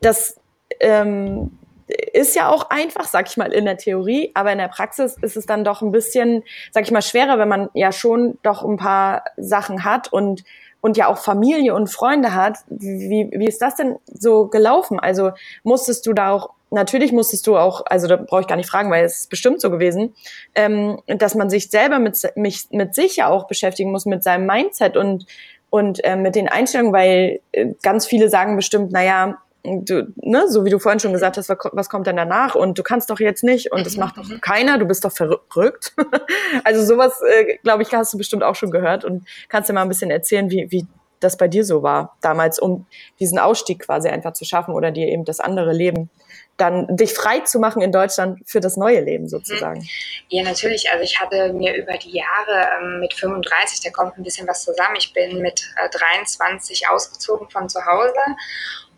das 0.00 0.40
ähm, 0.80 1.58
ist 1.88 2.34
ja 2.34 2.48
auch 2.50 2.70
einfach, 2.70 3.04
sag 3.04 3.28
ich 3.28 3.36
mal, 3.36 3.52
in 3.52 3.64
der 3.64 3.76
Theorie, 3.76 4.32
aber 4.34 4.52
in 4.52 4.58
der 4.58 4.68
Praxis 4.68 5.16
ist 5.22 5.36
es 5.36 5.46
dann 5.46 5.64
doch 5.64 5.82
ein 5.82 5.92
bisschen, 5.92 6.42
sag 6.72 6.84
ich 6.84 6.90
mal, 6.90 7.02
schwerer, 7.02 7.38
wenn 7.38 7.48
man 7.48 7.68
ja 7.74 7.92
schon 7.92 8.38
doch 8.42 8.64
ein 8.64 8.76
paar 8.76 9.24
Sachen 9.36 9.84
hat 9.84 10.12
und 10.12 10.44
und 10.86 10.96
ja 10.96 11.08
auch 11.08 11.18
Familie 11.18 11.74
und 11.74 11.88
Freunde 11.88 12.32
hat. 12.32 12.58
Wie, 12.68 13.28
wie 13.32 13.46
ist 13.46 13.60
das 13.60 13.74
denn 13.74 13.96
so 14.06 14.46
gelaufen? 14.46 15.00
Also 15.00 15.32
musstest 15.64 16.06
du 16.06 16.12
da 16.12 16.30
auch, 16.30 16.50
natürlich 16.70 17.10
musstest 17.10 17.46
du 17.48 17.56
auch, 17.56 17.82
also 17.86 18.06
da 18.06 18.14
brauche 18.14 18.42
ich 18.42 18.46
gar 18.46 18.54
nicht 18.54 18.70
fragen, 18.70 18.88
weil 18.90 19.04
es 19.04 19.20
ist 19.20 19.30
bestimmt 19.30 19.60
so 19.60 19.70
gewesen, 19.70 20.14
ähm, 20.54 21.00
dass 21.06 21.34
man 21.34 21.50
sich 21.50 21.70
selber 21.70 21.98
mit, 21.98 22.16
mich, 22.36 22.68
mit 22.70 22.94
sich 22.94 23.16
ja 23.16 23.28
auch 23.28 23.48
beschäftigen 23.48 23.90
muss, 23.90 24.06
mit 24.06 24.22
seinem 24.22 24.46
Mindset 24.46 24.96
und, 24.96 25.26
und 25.70 26.04
äh, 26.04 26.14
mit 26.14 26.36
den 26.36 26.48
Einstellungen, 26.48 26.92
weil 26.92 27.40
äh, 27.50 27.72
ganz 27.82 28.06
viele 28.06 28.28
sagen 28.28 28.54
bestimmt, 28.54 28.92
naja, 28.92 29.38
du, 29.84 30.12
ne, 30.16 30.48
so 30.48 30.64
wie 30.64 30.70
du 30.70 30.78
vorhin 30.78 31.00
schon 31.00 31.12
gesagt 31.12 31.36
hast, 31.36 31.48
was 31.48 31.88
kommt 31.88 32.06
denn 32.06 32.16
danach? 32.16 32.54
Und 32.54 32.78
du 32.78 32.82
kannst 32.82 33.10
doch 33.10 33.20
jetzt 33.20 33.44
nicht 33.44 33.72
und 33.72 33.84
das 33.84 33.96
macht 33.96 34.16
doch 34.16 34.28
mhm. 34.28 34.40
keiner, 34.40 34.78
du 34.78 34.86
bist 34.86 35.04
doch 35.04 35.12
verrückt. 35.12 35.94
also 36.64 36.84
sowas, 36.84 37.20
äh, 37.22 37.58
glaube 37.62 37.82
ich, 37.82 37.92
hast 37.92 38.12
du 38.12 38.18
bestimmt 38.18 38.42
auch 38.42 38.54
schon 38.54 38.70
gehört 38.70 39.04
und 39.04 39.26
kannst 39.48 39.68
dir 39.68 39.74
mal 39.74 39.82
ein 39.82 39.88
bisschen 39.88 40.10
erzählen, 40.10 40.50
wie, 40.50 40.70
wie 40.70 40.86
das 41.20 41.36
bei 41.36 41.48
dir 41.48 41.64
so 41.64 41.82
war 41.82 42.16
damals, 42.20 42.58
um 42.58 42.86
diesen 43.20 43.38
Ausstieg 43.38 43.80
quasi 43.80 44.08
einfach 44.08 44.32
zu 44.32 44.44
schaffen 44.44 44.74
oder 44.74 44.90
dir 44.90 45.08
eben 45.08 45.24
das 45.24 45.40
andere 45.40 45.72
Leben 45.72 46.10
dann 46.56 46.96
dich 46.96 47.12
frei 47.12 47.40
zu 47.40 47.58
machen 47.58 47.82
in 47.82 47.92
Deutschland 47.92 48.40
für 48.46 48.60
das 48.60 48.76
neue 48.76 49.00
Leben 49.00 49.28
sozusagen. 49.28 49.86
Ja, 50.28 50.42
natürlich. 50.42 50.90
Also 50.90 51.04
ich 51.04 51.20
hatte 51.20 51.52
mir 51.52 51.74
über 51.74 51.98
die 51.98 52.12
Jahre 52.12 52.68
ähm, 52.80 53.00
mit 53.00 53.14
35, 53.14 53.80
da 53.80 53.90
kommt 53.90 54.16
ein 54.16 54.22
bisschen 54.22 54.48
was 54.48 54.64
zusammen. 54.64 54.96
Ich 54.96 55.12
bin 55.12 55.40
mit 55.42 55.70
äh, 55.76 55.90
23 55.90 56.88
ausgezogen 56.88 57.50
von 57.50 57.68
zu 57.68 57.84
Hause 57.84 58.14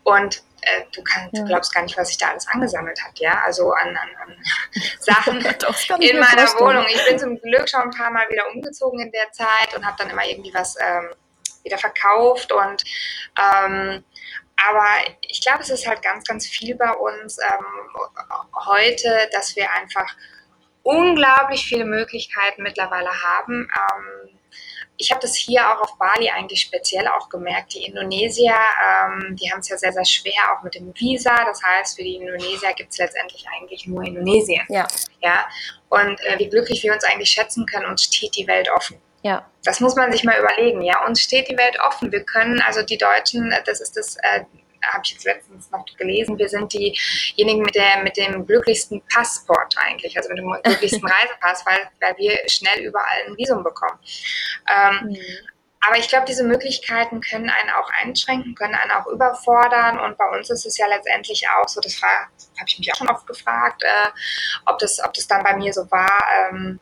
und 0.03 0.41
äh, 0.61 0.83
du, 0.93 1.03
kannst, 1.03 1.35
ja. 1.35 1.41
du 1.41 1.47
glaubst 1.47 1.73
gar 1.73 1.83
nicht, 1.83 1.97
was 1.97 2.09
sich 2.09 2.17
da 2.17 2.29
alles 2.29 2.47
angesammelt 2.47 2.99
hat, 3.03 3.17
ja, 3.19 3.41
also 3.45 3.71
an, 3.71 3.89
an, 3.89 4.09
an 4.23 4.35
Sachen 4.99 5.37
in 6.01 6.19
meiner 6.19 6.47
Wohnung. 6.59 6.85
Ich 6.89 7.05
bin 7.05 7.19
zum 7.19 7.39
Glück 7.39 7.69
schon 7.69 7.81
ein 7.81 7.91
paar 7.91 8.11
Mal 8.11 8.29
wieder 8.29 8.43
umgezogen 8.53 8.99
in 8.99 9.11
der 9.11 9.31
Zeit 9.31 9.75
und 9.75 9.85
habe 9.85 9.97
dann 9.99 10.09
immer 10.09 10.25
irgendwie 10.25 10.53
was 10.53 10.75
ähm, 10.79 11.09
wieder 11.63 11.77
verkauft 11.77 12.51
und 12.51 12.83
ähm, 13.39 14.03
aber 14.67 14.85
ich 15.21 15.41
glaube, 15.41 15.61
es 15.61 15.69
ist 15.69 15.87
halt 15.87 16.01
ganz, 16.01 16.25
ganz 16.25 16.45
viel 16.45 16.75
bei 16.75 16.91
uns 16.91 17.37
ähm, 17.39 17.65
heute, 18.67 19.29
dass 19.31 19.55
wir 19.55 19.71
einfach 19.71 20.13
unglaublich 20.83 21.65
viele 21.65 21.85
Möglichkeiten 21.85 22.63
mittlerweile 22.63 23.09
haben. 23.21 23.69
Ähm, 23.69 24.39
ich 24.99 25.11
habe 25.11 25.21
das 25.21 25.33
hier 25.35 25.61
auch 25.71 25.81
auf 25.81 25.97
Bali 25.97 26.29
eigentlich 26.29 26.59
speziell 26.59 27.07
auch 27.07 27.29
gemerkt. 27.29 27.73
Die 27.73 27.85
Indonesier, 27.85 28.53
ähm, 28.53 29.37
die 29.37 29.49
haben 29.49 29.61
es 29.61 29.69
ja 29.69 29.77
sehr, 29.77 29.93
sehr 29.93 30.03
schwer 30.03 30.41
auch 30.51 30.61
mit 30.61 30.75
dem 30.75 30.93
Visa. 30.93 31.45
Das 31.45 31.61
heißt, 31.63 31.95
für 31.95 32.03
die 32.03 32.15
Indonesier 32.15 32.73
gibt 32.75 32.91
es 32.91 32.97
letztendlich 32.97 33.45
eigentlich 33.55 33.87
nur 33.87 34.03
Indonesien. 34.03 34.61
Ja. 34.67 34.85
ja? 35.21 35.47
Und 35.87 36.19
äh, 36.25 36.37
wie 36.37 36.49
glücklich 36.49 36.83
wir 36.83 36.93
uns 36.93 37.05
eigentlich 37.05 37.31
schätzen 37.31 37.65
können, 37.65 37.85
uns 37.85 38.03
steht 38.03 38.35
die 38.35 38.45
Welt 38.45 38.69
offen. 38.75 38.97
Ja. 39.21 39.49
Das 39.63 39.79
muss 39.79 39.95
man 39.95 40.11
sich 40.11 40.25
mal 40.25 40.37
überlegen. 40.37 40.81
Ja, 40.81 41.05
uns 41.05 41.21
steht 41.21 41.49
die 41.49 41.57
Welt 41.57 41.79
offen. 41.79 42.11
Wir 42.11 42.23
können, 42.23 42.61
also 42.61 42.83
die 42.83 42.97
Deutschen, 42.97 43.53
das 43.65 43.79
ist 43.79 43.95
das 43.95 44.17
äh, 44.17 44.43
habe 44.85 45.01
ich 45.03 45.11
jetzt 45.11 45.25
letztens 45.25 45.69
noch 45.71 45.85
gelesen, 45.97 46.37
wir 46.37 46.49
sind 46.49 46.73
diejenigen 46.73 47.61
mit, 47.61 47.75
der, 47.75 48.03
mit 48.03 48.17
dem 48.17 48.45
glücklichsten 48.45 49.01
Passport 49.13 49.75
eigentlich, 49.77 50.17
also 50.17 50.29
mit 50.29 50.37
dem 50.37 50.51
glücklichsten 50.63 51.07
Reisepass, 51.07 51.65
weil, 51.65 51.89
weil 52.01 52.17
wir 52.17 52.37
schnell 52.47 52.81
überall 52.83 53.25
ein 53.27 53.37
Visum 53.37 53.63
bekommen. 53.63 53.99
Ähm, 54.69 55.09
mhm. 55.09 55.17
Aber 55.81 55.97
ich 55.97 56.09
glaube, 56.09 56.25
diese 56.25 56.43
Möglichkeiten 56.43 57.21
können 57.21 57.49
einen 57.49 57.69
auch 57.69 57.89
einschränken, 58.01 58.53
können 58.53 58.75
einen 58.75 58.91
auch 58.91 59.07
überfordern. 59.07 59.99
Und 59.99 60.17
bei 60.17 60.27
uns 60.37 60.49
ist 60.49 60.65
es 60.65 60.77
ja 60.77 60.87
letztendlich 60.87 61.47
auch 61.49 61.67
so, 61.69 61.79
das 61.79 62.01
habe 62.01 62.67
ich 62.67 62.79
mich 62.79 62.91
auch 62.91 62.97
schon 62.97 63.09
oft 63.09 63.25
gefragt, 63.25 63.83
äh, 63.83 64.09
ob, 64.65 64.77
das, 64.79 64.99
ob 65.03 65.13
das 65.13 65.27
dann 65.27 65.43
bei 65.43 65.55
mir 65.55 65.71
so 65.71 65.89
war. 65.89 66.19
Ähm, 66.51 66.79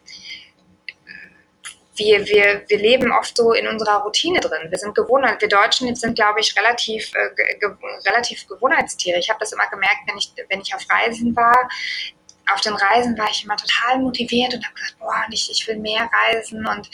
wir, 1.98 2.26
wir, 2.28 2.64
wir 2.68 2.78
leben 2.78 3.12
oft 3.12 3.36
so 3.36 3.54
in 3.54 3.68
unserer 3.68 4.04
Routine 4.04 4.40
drin. 4.40 4.70
Wir 4.70 4.78
sind 4.78 4.96
Gewohnheit. 4.96 5.42
Wir 5.42 5.50
Deutschen 5.50 5.94
sind, 5.96 6.16
glaube 6.16 6.40
ich, 6.40 6.56
relativ, 6.56 7.12
äh, 7.16 7.36
ge, 7.36 7.70
relativ 8.06 8.48
Gewohnheitstiere. 8.48 9.20
Ich 9.20 9.30
habe 9.30 9.40
das 9.40 9.52
immer 9.52 9.68
gemerkt, 9.70 10.02
wenn 10.08 10.18
ich, 10.18 10.32
wenn 10.50 10.62
ich 10.62 10.74
auf 10.74 10.86
Reisen 10.90 11.36
war. 11.36 11.70
Auf 12.54 12.62
den 12.62 12.74
Reisen 12.74 13.18
war 13.18 13.30
ich 13.30 13.44
immer 13.44 13.58
total 13.58 14.00
motiviert 14.00 14.54
und 14.54 14.64
habe 14.64 14.74
gesagt, 14.76 15.00
boah, 15.00 15.26
ich, 15.30 15.52
ich 15.52 15.68
will 15.68 15.78
mehr 15.80 16.10
reisen 16.26 16.66
und 16.66 16.90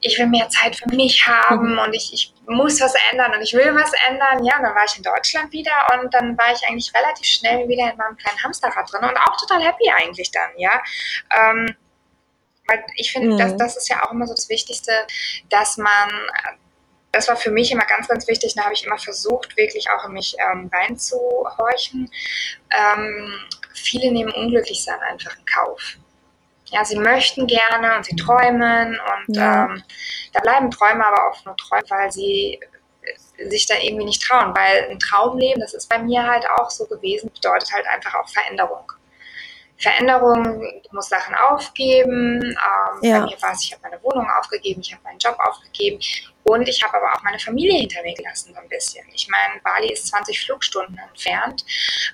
ich 0.00 0.18
will 0.18 0.26
mehr 0.26 0.46
Zeit 0.50 0.76
für 0.76 0.94
mich 0.94 1.26
haben 1.26 1.72
mhm. 1.72 1.78
und 1.78 1.94
ich, 1.94 2.12
ich 2.12 2.34
muss 2.46 2.78
was 2.82 2.94
ändern 3.10 3.32
und 3.34 3.40
ich 3.40 3.54
will 3.54 3.74
was 3.74 3.92
ändern. 4.06 4.44
Ja, 4.44 4.60
dann 4.60 4.74
war 4.74 4.84
ich 4.84 4.96
in 4.98 5.02
Deutschland 5.02 5.50
wieder 5.52 5.72
und 5.94 6.12
dann 6.12 6.36
war 6.36 6.52
ich 6.52 6.68
eigentlich 6.68 6.92
relativ 6.94 7.26
schnell 7.26 7.66
wieder 7.66 7.90
in 7.90 7.96
meinem 7.96 8.16
kleinen 8.18 8.42
Hamsterrad 8.42 8.92
drin 8.92 9.08
und 9.08 9.16
auch 9.16 9.36
total 9.38 9.62
happy 9.62 9.90
eigentlich 9.90 10.30
dann, 10.30 10.50
ja. 10.58 10.82
Ähm, 11.34 11.74
weil 12.66 12.84
ich 12.96 13.12
finde, 13.12 13.34
mhm. 13.34 13.38
das, 13.38 13.56
das 13.56 13.76
ist 13.76 13.88
ja 13.88 14.04
auch 14.04 14.12
immer 14.12 14.26
so 14.26 14.34
das 14.34 14.48
Wichtigste, 14.48 14.92
dass 15.50 15.76
man, 15.76 16.10
das 17.12 17.28
war 17.28 17.36
für 17.36 17.50
mich 17.50 17.70
immer 17.70 17.84
ganz, 17.84 18.08
ganz 18.08 18.26
wichtig, 18.26 18.54
da 18.54 18.64
habe 18.64 18.74
ich 18.74 18.84
immer 18.84 18.98
versucht, 18.98 19.56
wirklich 19.56 19.88
auch 19.90 20.04
in 20.06 20.12
mich 20.12 20.36
ähm, 20.38 20.70
reinzuhorchen. 20.72 22.10
Ähm, 22.70 23.34
viele 23.72 24.12
nehmen 24.12 24.32
Unglücklichsein 24.32 25.00
einfach 25.00 25.36
in 25.38 25.44
Kauf. 25.46 25.96
Ja, 26.66 26.84
sie 26.84 26.96
möchten 26.96 27.46
gerne 27.46 27.96
und 27.96 28.04
sie 28.06 28.16
träumen 28.16 28.98
und 28.98 29.36
ja. 29.36 29.66
ähm, 29.66 29.82
da 30.32 30.40
bleiben 30.40 30.70
Träume 30.70 31.06
aber 31.06 31.28
auch 31.28 31.44
nur 31.44 31.56
Träume, 31.56 31.84
weil 31.88 32.10
sie 32.10 32.58
sich 33.48 33.66
da 33.66 33.74
irgendwie 33.80 34.06
nicht 34.06 34.22
trauen, 34.22 34.54
weil 34.56 34.88
ein 34.90 34.98
Traumleben, 34.98 35.60
das 35.60 35.74
ist 35.74 35.88
bei 35.88 35.98
mir 35.98 36.26
halt 36.26 36.46
auch 36.48 36.70
so 36.70 36.86
gewesen, 36.86 37.30
bedeutet 37.32 37.72
halt 37.72 37.86
einfach 37.86 38.14
auch 38.14 38.28
Veränderung. 38.28 38.90
Veränderung, 39.76 40.62
ich 40.82 40.92
muss 40.92 41.08
Sachen 41.08 41.34
aufgeben. 41.34 42.40
Ähm, 42.42 42.98
ja. 43.02 43.20
Bei 43.20 43.26
mir 43.26 43.42
war 43.42 43.52
es, 43.52 43.64
ich 43.64 43.72
habe 43.72 43.82
meine 43.82 44.02
Wohnung 44.02 44.26
aufgegeben, 44.38 44.80
ich 44.80 44.92
habe 44.92 45.02
meinen 45.02 45.18
Job 45.18 45.36
aufgegeben 45.38 45.98
und 46.44 46.68
ich 46.68 46.82
habe 46.82 46.96
aber 46.96 47.12
auch 47.14 47.22
meine 47.22 47.38
Familie 47.38 47.80
hinter 47.80 48.02
mir 48.02 48.14
gelassen 48.14 48.54
so 48.54 48.60
ein 48.60 48.68
bisschen. 48.68 49.04
Ich 49.12 49.28
meine, 49.28 49.60
Bali 49.62 49.92
ist 49.92 50.06
20 50.08 50.44
Flugstunden 50.44 50.98
entfernt 50.98 51.64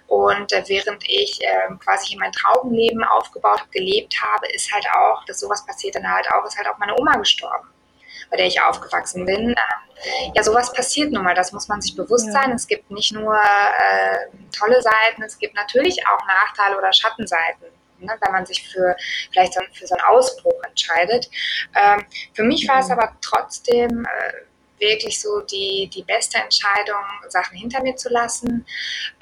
und 0.06 0.52
äh, 0.52 0.64
während 0.66 1.04
ich 1.08 1.40
äh, 1.42 1.74
quasi 1.84 2.16
mein 2.16 2.32
Traumleben 2.32 3.04
aufgebaut 3.04 3.60
habe, 3.60 3.70
gelebt 3.70 4.14
habe, 4.20 4.46
ist 4.52 4.72
halt 4.72 4.86
auch, 4.96 5.24
dass 5.26 5.40
sowas 5.40 5.64
passiert 5.66 5.94
dann 5.94 6.10
halt 6.10 6.26
auch, 6.32 6.44
ist 6.46 6.56
halt 6.56 6.68
auch 6.68 6.78
meine 6.78 6.98
Oma 6.98 7.16
gestorben 7.16 7.68
bei 8.30 8.36
der 8.36 8.46
ich 8.46 8.60
aufgewachsen 8.60 9.26
bin. 9.26 9.50
Ähm, 9.50 10.32
ja, 10.34 10.42
sowas 10.42 10.72
passiert 10.72 11.12
nun 11.12 11.24
mal, 11.24 11.34
das 11.34 11.52
muss 11.52 11.68
man 11.68 11.80
sich 11.80 11.94
bewusst 11.94 12.26
ja. 12.26 12.32
sein. 12.32 12.52
Es 12.52 12.66
gibt 12.66 12.90
nicht 12.90 13.12
nur 13.12 13.34
äh, 13.34 14.26
tolle 14.56 14.80
Seiten, 14.82 15.22
es 15.22 15.38
gibt 15.38 15.54
natürlich 15.54 16.06
auch 16.06 16.26
Nachteile 16.26 16.78
oder 16.78 16.92
Schattenseiten. 16.92 17.68
Ne, 17.98 18.16
wenn 18.22 18.32
man 18.32 18.46
sich 18.46 18.66
für 18.66 18.96
vielleicht 19.30 19.52
so, 19.52 19.60
für 19.74 19.86
so 19.86 19.94
einen 19.94 20.04
Ausbruch 20.04 20.58
entscheidet. 20.66 21.28
Ähm, 21.76 22.06
für 22.32 22.44
mich 22.44 22.66
war 22.66 22.80
es 22.80 22.90
aber 22.90 23.14
trotzdem 23.20 24.06
äh, 24.06 24.32
wirklich 24.80 25.20
so 25.20 25.40
die, 25.42 25.88
die 25.92 26.02
beste 26.02 26.38
Entscheidung, 26.38 27.04
Sachen 27.28 27.56
hinter 27.56 27.82
mir 27.82 27.96
zu 27.96 28.08
lassen. 28.08 28.66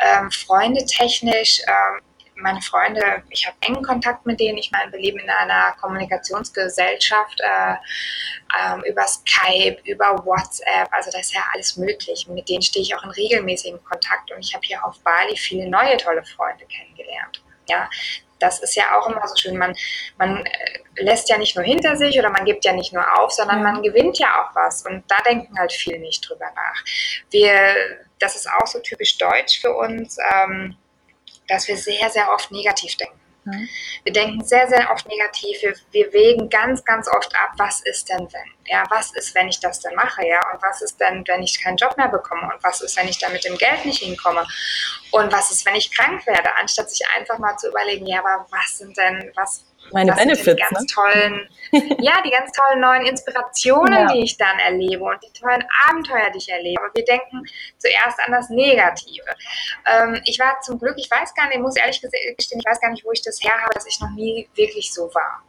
Ähm, 0.00 0.30
Freunde 0.30 0.84
technisch, 0.86 1.60
ähm, 1.66 2.00
meine 2.38 2.62
Freunde, 2.62 3.22
ich 3.30 3.46
habe 3.46 3.56
engen 3.60 3.82
Kontakt 3.82 4.26
mit 4.26 4.40
denen. 4.40 4.58
Ich 4.58 4.70
meine, 4.70 4.90
wir 4.92 4.98
leben 4.98 5.18
in 5.18 5.30
einer 5.30 5.72
Kommunikationsgesellschaft 5.80 7.40
äh, 7.40 7.74
äh, 8.56 8.90
über 8.90 9.06
Skype, 9.06 9.78
über 9.84 10.24
WhatsApp. 10.24 10.88
Also 10.92 11.10
da 11.10 11.18
ist 11.18 11.34
ja 11.34 11.42
alles 11.52 11.76
möglich. 11.76 12.26
Mit 12.28 12.48
denen 12.48 12.62
stehe 12.62 12.82
ich 12.82 12.94
auch 12.94 13.04
in 13.04 13.10
regelmäßigem 13.10 13.82
Kontakt 13.84 14.30
und 14.30 14.40
ich 14.40 14.54
habe 14.54 14.66
hier 14.66 14.84
auf 14.84 14.98
Bali 15.00 15.36
viele 15.36 15.68
neue 15.68 15.96
tolle 15.96 16.24
Freunde 16.24 16.64
kennengelernt. 16.66 17.42
Ja, 17.68 17.88
das 18.38 18.60
ist 18.60 18.76
ja 18.76 18.96
auch 18.96 19.08
immer 19.08 19.26
so 19.26 19.34
schön. 19.36 19.58
Man, 19.58 19.74
man 20.16 20.44
äh, 20.46 21.02
lässt 21.02 21.28
ja 21.28 21.38
nicht 21.38 21.56
nur 21.56 21.64
hinter 21.64 21.96
sich 21.96 22.18
oder 22.18 22.30
man 22.30 22.44
gibt 22.44 22.64
ja 22.64 22.72
nicht 22.72 22.92
nur 22.92 23.04
auf, 23.18 23.32
sondern 23.32 23.62
man 23.62 23.82
gewinnt 23.82 24.18
ja 24.18 24.28
auch 24.42 24.54
was. 24.54 24.86
Und 24.86 25.04
da 25.08 25.18
denken 25.22 25.58
halt 25.58 25.72
viele 25.72 25.98
nicht 25.98 26.28
drüber 26.28 26.46
nach. 26.54 26.84
Wir, 27.30 27.74
das 28.18 28.36
ist 28.36 28.48
auch 28.48 28.66
so 28.66 28.78
typisch 28.80 29.18
deutsch 29.18 29.60
für 29.60 29.74
uns. 29.74 30.16
Ähm, 30.32 30.76
dass 31.48 31.68
wir 31.68 31.76
sehr, 31.76 32.10
sehr 32.10 32.32
oft 32.32 32.50
negativ 32.50 32.96
denken. 32.96 33.18
Mhm. 33.48 33.68
Wir 34.04 34.12
denken 34.12 34.44
sehr, 34.44 34.68
sehr 34.68 34.90
oft 34.90 35.06
negativ. 35.08 35.62
Wir, 35.62 35.74
wir, 35.92 36.12
wägen 36.12 36.48
ganz, 36.48 36.84
ganz 36.84 37.08
oft 37.08 37.34
ab, 37.36 37.50
was 37.56 37.80
ist 37.82 38.08
denn 38.08 38.28
wenn? 38.32 38.52
Ja, 38.66 38.84
was 38.90 39.12
ist, 39.12 39.34
wenn 39.34 39.48
ich 39.48 39.60
das 39.60 39.80
denn 39.80 39.94
mache? 39.94 40.26
Ja, 40.26 40.40
und 40.52 40.62
was 40.62 40.82
ist 40.82 40.98
denn, 41.00 41.24
wenn 41.26 41.42
ich 41.42 41.62
keinen 41.62 41.76
Job 41.76 41.96
mehr 41.96 42.08
bekomme? 42.08 42.42
Und 42.42 42.62
was 42.62 42.80
ist, 42.80 42.96
wenn 42.96 43.08
ich 43.08 43.18
da 43.18 43.28
mit 43.28 43.44
dem 43.44 43.56
Geld 43.56 43.84
nicht 43.84 44.02
hinkomme? 44.02 44.46
Und 45.10 45.32
was 45.32 45.50
ist, 45.50 45.64
wenn 45.66 45.74
ich 45.74 45.90
krank 45.90 46.26
werde? 46.26 46.54
Anstatt 46.56 46.90
sich 46.90 47.06
einfach 47.16 47.38
mal 47.38 47.56
zu 47.56 47.68
überlegen, 47.68 48.06
ja, 48.06 48.20
aber 48.20 48.46
was 48.50 48.78
sind 48.78 48.96
denn, 48.96 49.32
was, 49.34 49.64
Meine 49.92 50.10
das 50.10 50.18
Benefits, 50.18 50.44
sind 50.44 50.58
die 50.58 50.62
ganz 50.62 50.80
ne? 50.80 50.86
tollen, 50.86 51.48
ja, 52.00 52.20
die 52.24 52.30
ganz 52.30 52.52
tollen 52.52 52.80
neuen 52.80 53.06
Inspirationen, 53.06 54.06
ja. 54.08 54.12
die 54.12 54.24
ich 54.24 54.36
dann 54.36 54.58
erlebe 54.58 55.02
und 55.02 55.18
die 55.22 55.32
tollen 55.38 55.64
Abenteuer, 55.88 56.30
die 56.30 56.38
ich 56.38 56.48
erlebe. 56.48 56.80
Aber 56.80 56.94
wir 56.94 57.04
denken 57.04 57.42
zuerst 57.78 58.18
an 58.20 58.32
das 58.32 58.48
Negative. 58.50 59.24
Ähm, 59.86 60.20
ich 60.24 60.38
war 60.38 60.60
zum 60.60 60.78
Glück, 60.78 60.94
ich 60.98 61.10
weiß 61.10 61.34
gar 61.34 61.46
nicht, 61.46 61.56
ich 61.56 61.62
muss 61.62 61.76
ehrlich 61.76 62.00
gestehen, 62.00 62.60
ich 62.60 62.66
weiß 62.66 62.80
gar 62.80 62.90
nicht, 62.90 63.04
wo 63.04 63.12
ich 63.12 63.22
das 63.22 63.40
her 63.42 63.54
habe, 63.60 63.74
dass 63.74 63.86
ich 63.86 64.00
noch 64.00 64.10
nie 64.10 64.48
wirklich 64.54 64.92
so 64.92 65.12
war. 65.14 65.42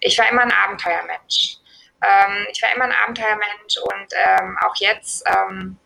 Ich 0.00 0.18
war 0.18 0.28
immer 0.28 0.42
ein 0.42 0.52
Abenteuermensch. 0.52 1.56
Ähm, 2.02 2.46
ich 2.50 2.62
war 2.62 2.74
immer 2.74 2.84
ein 2.84 2.92
Abenteuermensch 2.92 3.76
und 3.78 4.08
ähm, 4.26 4.58
auch 4.62 4.76
jetzt 4.76 5.24
ähm, 5.26 5.78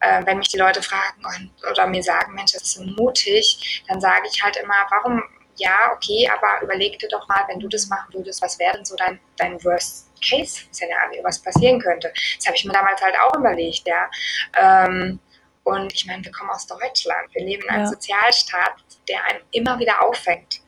äh, 0.00 0.24
wenn 0.24 0.38
mich 0.38 0.48
die 0.48 0.58
Leute 0.58 0.82
fragen 0.82 1.24
und, 1.24 1.70
oder 1.70 1.86
mir 1.86 2.02
sagen, 2.02 2.34
Mensch, 2.34 2.52
das 2.52 2.62
ist 2.62 2.72
so 2.72 2.82
mutig, 2.82 3.84
dann 3.88 4.00
sage 4.00 4.28
ich 4.32 4.42
halt 4.42 4.56
immer, 4.56 4.74
warum, 4.90 5.22
ja, 5.60 5.92
okay, 5.94 6.28
aber 6.34 6.62
überleg 6.64 6.98
dir 6.98 7.08
doch 7.08 7.28
mal, 7.28 7.44
wenn 7.48 7.60
du 7.60 7.68
das 7.68 7.86
machen 7.88 8.14
würdest, 8.14 8.40
was 8.40 8.58
wäre 8.58 8.72
denn 8.72 8.84
so 8.84 8.96
dein, 8.96 9.20
dein 9.36 9.62
Worst-Case-Szenario, 9.62 11.22
was 11.22 11.38
passieren 11.38 11.78
könnte? 11.80 12.10
Das 12.36 12.46
habe 12.46 12.56
ich 12.56 12.64
mir 12.64 12.72
damals 12.72 13.00
halt 13.02 13.14
auch 13.20 13.36
überlegt, 13.36 13.86
ja. 13.86 14.10
Ähm, 14.58 15.20
und 15.64 15.92
ich 15.92 16.06
meine, 16.06 16.24
wir 16.24 16.32
kommen 16.32 16.50
aus 16.50 16.66
Deutschland, 16.66 17.32
wir 17.32 17.44
leben 17.44 17.62
in 17.64 17.68
einem 17.68 17.84
ja. 17.84 17.90
Sozialstaat, 17.90 18.72
der 19.06 19.22
einen 19.26 19.40
immer 19.50 19.78
wieder 19.78 20.02
auffängt. 20.02 20.60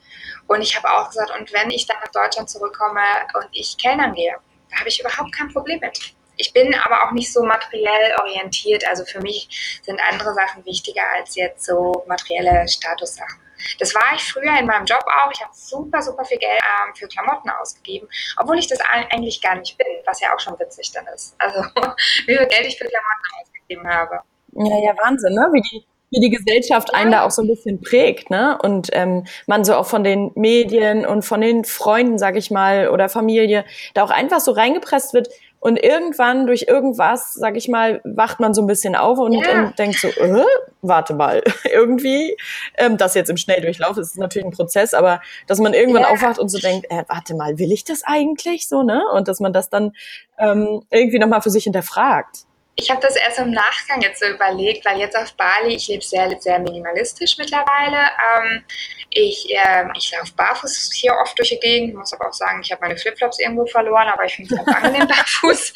Und 0.46 0.60
ich 0.60 0.76
habe 0.76 0.92
auch 0.92 1.08
gesagt, 1.08 1.30
und 1.38 1.50
wenn 1.54 1.70
ich 1.70 1.86
dann 1.86 1.96
nach 2.00 2.12
Deutschland 2.12 2.50
zurückkomme 2.50 3.00
und 3.34 3.48
ich 3.52 3.78
Kellnern 3.78 4.12
gehe, 4.12 4.36
da 4.70 4.78
habe 4.78 4.90
ich 4.90 5.00
überhaupt 5.00 5.34
kein 5.34 5.50
Problem 5.50 5.80
mit. 5.80 6.14
Ich 6.36 6.52
bin 6.52 6.74
aber 6.74 7.04
auch 7.04 7.12
nicht 7.12 7.32
so 7.32 7.42
materiell 7.42 8.14
orientiert. 8.20 8.86
Also 8.86 9.04
für 9.06 9.20
mich 9.20 9.80
sind 9.82 10.00
andere 10.10 10.34
Sachen 10.34 10.64
wichtiger 10.66 11.04
als 11.16 11.34
jetzt 11.36 11.64
so 11.64 12.04
materielle 12.06 12.68
Statussachen. 12.68 13.40
Das 13.78 13.94
war 13.94 14.14
ich 14.14 14.22
früher 14.22 14.58
in 14.58 14.66
meinem 14.66 14.84
Job 14.84 15.04
auch. 15.06 15.30
Ich 15.32 15.40
habe 15.40 15.52
super, 15.54 16.02
super 16.02 16.24
viel 16.24 16.38
Geld 16.38 16.60
ähm, 16.60 16.94
für 16.94 17.08
Klamotten 17.08 17.50
ausgegeben, 17.50 18.08
obwohl 18.36 18.58
ich 18.58 18.66
das 18.66 18.78
eigentlich 19.10 19.40
gar 19.40 19.56
nicht 19.56 19.76
bin, 19.78 19.86
was 20.06 20.20
ja 20.20 20.28
auch 20.34 20.40
schon 20.40 20.58
witzig 20.58 20.92
dann 20.92 21.06
ist. 21.14 21.34
Also 21.38 21.60
wie 22.26 22.36
viel 22.36 22.46
Geld 22.46 22.66
ich 22.66 22.78
für 22.78 22.86
Klamotten 22.86 23.22
ausgegeben 23.42 23.88
habe. 23.88 24.20
Ja, 24.54 24.78
ja, 24.84 24.94
Wahnsinn, 25.02 25.34
ne? 25.34 25.48
Wie 25.52 25.62
die, 25.62 25.86
wie 26.10 26.20
die 26.20 26.30
Gesellschaft 26.30 26.94
einen 26.94 27.10
da 27.10 27.24
auch 27.24 27.30
so 27.30 27.42
ein 27.42 27.48
bisschen 27.48 27.80
prägt, 27.80 28.28
ne? 28.28 28.58
Und 28.62 28.90
ähm, 28.92 29.24
man 29.46 29.64
so 29.64 29.74
auch 29.74 29.86
von 29.86 30.04
den 30.04 30.30
Medien 30.34 31.06
und 31.06 31.22
von 31.22 31.40
den 31.40 31.64
Freunden, 31.64 32.18
sag 32.18 32.36
ich 32.36 32.50
mal, 32.50 32.88
oder 32.88 33.08
Familie, 33.08 33.64
da 33.94 34.04
auch 34.04 34.10
einfach 34.10 34.40
so 34.40 34.52
reingepresst 34.52 35.14
wird, 35.14 35.28
und 35.62 35.76
irgendwann 35.76 36.48
durch 36.48 36.64
irgendwas, 36.66 37.34
sag 37.34 37.56
ich 37.56 37.68
mal, 37.68 38.00
wacht 38.02 38.40
man 38.40 38.52
so 38.52 38.62
ein 38.62 38.66
bisschen 38.66 38.96
auf 38.96 39.16
und, 39.18 39.34
ja. 39.34 39.66
und 39.66 39.78
denkt 39.78 39.96
so, 40.00 40.08
äh, 40.08 40.44
warte 40.80 41.14
mal, 41.14 41.40
irgendwie, 41.72 42.36
ähm, 42.76 42.96
das 42.96 43.14
jetzt 43.14 43.30
im 43.30 43.36
Schnelldurchlauf 43.36 43.96
ist 43.96 44.18
natürlich 44.18 44.44
ein 44.44 44.50
Prozess, 44.50 44.92
aber 44.92 45.22
dass 45.46 45.60
man 45.60 45.72
irgendwann 45.72 46.02
ja. 46.02 46.08
aufwacht 46.08 46.40
und 46.40 46.48
so 46.48 46.58
denkt, 46.58 46.90
äh, 46.90 47.04
warte 47.06 47.36
mal, 47.36 47.60
will 47.60 47.70
ich 47.70 47.84
das 47.84 48.02
eigentlich 48.02 48.66
so, 48.66 48.82
ne? 48.82 49.04
Und 49.14 49.28
dass 49.28 49.38
man 49.38 49.52
das 49.52 49.70
dann 49.70 49.92
ähm, 50.36 50.82
irgendwie 50.90 51.20
nochmal 51.20 51.42
für 51.42 51.50
sich 51.50 51.62
hinterfragt. 51.62 52.38
Ich 52.74 52.90
habe 52.90 53.00
das 53.00 53.16
erst 53.16 53.38
im 53.38 53.50
Nachgang 53.50 54.00
jetzt 54.00 54.20
so 54.20 54.26
überlegt, 54.26 54.84
weil 54.86 54.98
jetzt 54.98 55.16
auf 55.16 55.34
Bali, 55.34 55.74
ich 55.74 55.88
lebe 55.88 56.02
sehr, 56.02 56.40
sehr 56.40 56.58
minimalistisch 56.58 57.36
mittlerweile. 57.36 57.98
Ähm, 58.36 58.64
ich 59.10 59.46
äh, 59.54 59.84
ich 59.94 60.10
laufe 60.12 60.32
barfuß 60.34 60.90
hier 60.94 61.14
oft 61.22 61.38
durch 61.38 61.50
die 61.50 61.60
Gegend. 61.60 61.90
Ich 61.90 61.94
muss 61.96 62.12
aber 62.14 62.28
auch 62.28 62.32
sagen, 62.32 62.60
ich 62.62 62.72
habe 62.72 62.80
meine 62.80 62.96
Flipflops 62.96 63.40
irgendwo 63.40 63.66
verloren, 63.66 64.08
aber 64.08 64.24
ich 64.24 64.36
finde 64.36 64.54
es 64.54 64.64
ganz 64.64 64.76
angenehm 64.84 65.06
barfuß. 65.06 65.74